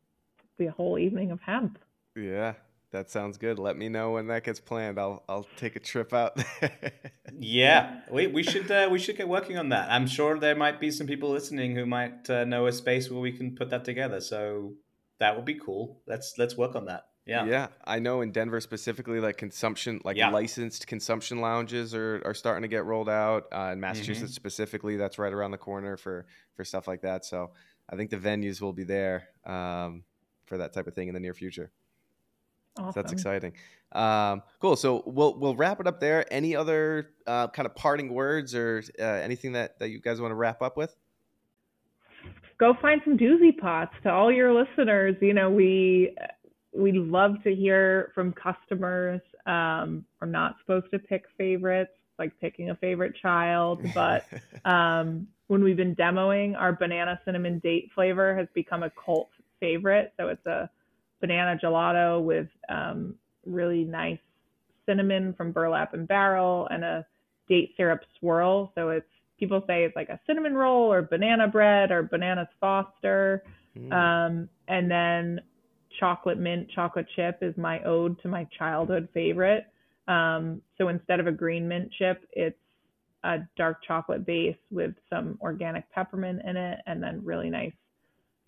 [0.58, 1.78] be a whole evening of hemp.
[2.16, 2.54] Yeah,
[2.94, 3.60] that sounds good.
[3.60, 4.98] Let me know when that gets planned.
[4.98, 6.42] I'll I'll take a trip out
[7.38, 9.92] yeah, we we should uh, we should get working on that.
[9.92, 13.20] I'm sure there might be some people listening who might uh, know a space where
[13.20, 14.22] we can put that together.
[14.22, 14.76] So
[15.20, 16.02] that would be cool.
[16.08, 17.08] Let's let's work on that.
[17.26, 17.46] Yeah.
[17.46, 17.68] Yeah.
[17.86, 20.30] I know in Denver specifically, like consumption, like yeah.
[20.30, 23.46] licensed consumption lounges are, are starting to get rolled out.
[23.52, 24.36] Uh, in Massachusetts mm-hmm.
[24.36, 26.26] specifically, that's right around the corner for,
[26.56, 27.24] for stuff like that.
[27.24, 27.52] So
[27.90, 30.04] I think the venues will be there um,
[30.46, 31.72] for that type of thing in the near future.
[32.78, 32.92] Awesome.
[32.94, 33.54] So that's exciting.
[33.92, 34.76] Um, cool.
[34.76, 36.26] So we'll we'll wrap it up there.
[36.34, 40.32] Any other uh, kind of parting words or uh, anything that, that you guys want
[40.32, 40.96] to wrap up with?
[42.60, 45.16] Go find some doozy pots to all your listeners.
[45.22, 46.16] You know, we
[46.74, 49.22] we love to hear from customers.
[49.46, 54.26] Um, we're not supposed to pick favorites, like picking a favorite child, but
[54.66, 60.14] um, when we've been demoing, our banana cinnamon date flavor has become a cult favorite.
[60.18, 60.70] So it's a
[61.24, 63.16] banana gelato with um,
[63.46, 64.20] really nice
[64.86, 67.06] cinnamon from burlap and barrel and a
[67.48, 68.74] date syrup swirl.
[68.76, 69.08] So it's
[69.40, 73.42] people say it's like a cinnamon roll or banana bread or bananas foster.
[73.78, 73.94] Mm.
[73.94, 75.40] Um, and then
[75.98, 79.68] chocolate mint chocolate chip is my ode to my childhood favorite.
[80.10, 82.60] Um, so instead of a green mint chip, it's
[83.24, 87.72] a dark chocolate base with some organic peppermint in it and then really nice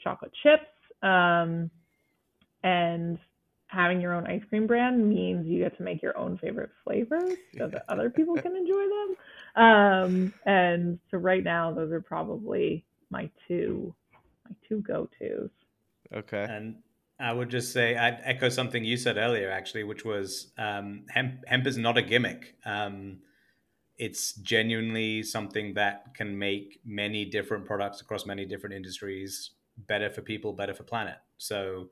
[0.03, 0.67] chocolate chips.
[1.01, 1.71] Um,
[2.65, 3.19] and
[3.67, 7.33] having your own ice cream brand means you get to make your own favorite flavors
[7.57, 8.83] so that other people can enjoy
[9.55, 9.63] them.
[9.63, 13.93] Um, and so right now, those are probably my two,
[14.49, 15.49] my two go-tos.
[16.13, 16.45] Okay.
[16.49, 16.77] And
[17.19, 21.45] I would just say I'd echo something you said earlier, actually, which was um, hemp.
[21.47, 22.55] Hemp is not a gimmick.
[22.65, 23.19] Um,
[23.97, 30.21] it's genuinely something that can make many different products across many different industries better for
[30.21, 31.17] people, better for planet.
[31.37, 31.89] So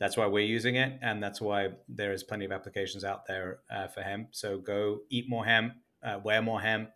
[0.00, 3.60] that's why we're using it, and that's why there is plenty of applications out there
[3.70, 4.30] uh, for hemp.
[4.32, 6.90] So go eat more hemp, uh, wear more hemp,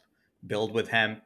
[0.45, 1.23] build with hemp,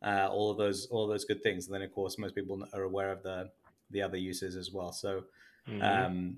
[0.00, 1.66] uh, all of those, all of those good things.
[1.66, 3.50] And then, of course, most people are aware of the
[3.90, 4.92] the other uses as well.
[4.92, 5.24] So
[5.68, 5.82] Mm-hmm.
[5.82, 6.36] Um,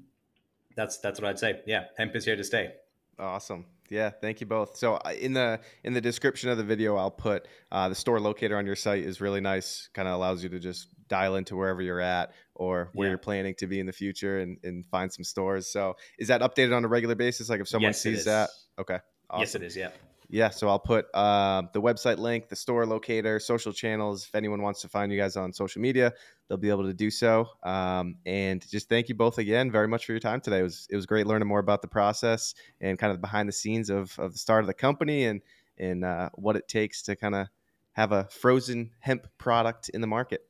[0.74, 1.61] that's that's what I'd say.
[1.66, 2.72] Yeah, hemp is here to stay.
[3.18, 3.64] Awesome.
[3.89, 4.76] Yeah, thank you both.
[4.76, 8.20] So uh, in the in the description of the video, I'll put uh, the store
[8.20, 9.89] locator on your site is really nice.
[9.95, 13.11] Kind of allows you to just dial into wherever you're at or where yeah.
[13.12, 15.66] you're planning to be in the future and, and find some stores.
[15.68, 17.48] So is that updated on a regular basis?
[17.48, 18.98] Like if someone yes, sees that, okay.
[19.28, 19.40] Awesome.
[19.40, 19.76] Yes, it is.
[19.76, 19.90] Yeah.
[20.28, 24.26] Yeah, so I'll put uh, the website link, the store locator, social channels.
[24.26, 26.12] If anyone wants to find you guys on social media,
[26.48, 27.48] they'll be able to do so.
[27.62, 30.61] Um, and just thank you both again very much for your time today.
[30.61, 33.52] It was it was great learning more about the process and kind of behind the
[33.52, 35.42] scenes of, of the start of the company and
[35.78, 37.46] and uh, what it takes to kind of
[37.92, 40.42] have a frozen hemp product in the market.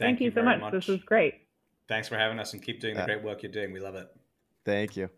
[0.00, 0.60] Thank, thank you, you so much.
[0.60, 0.72] much.
[0.72, 1.34] This was great.
[1.86, 3.70] Thanks for having us and keep doing the great work you're doing.
[3.70, 4.08] We love it.
[4.64, 5.10] Thank you.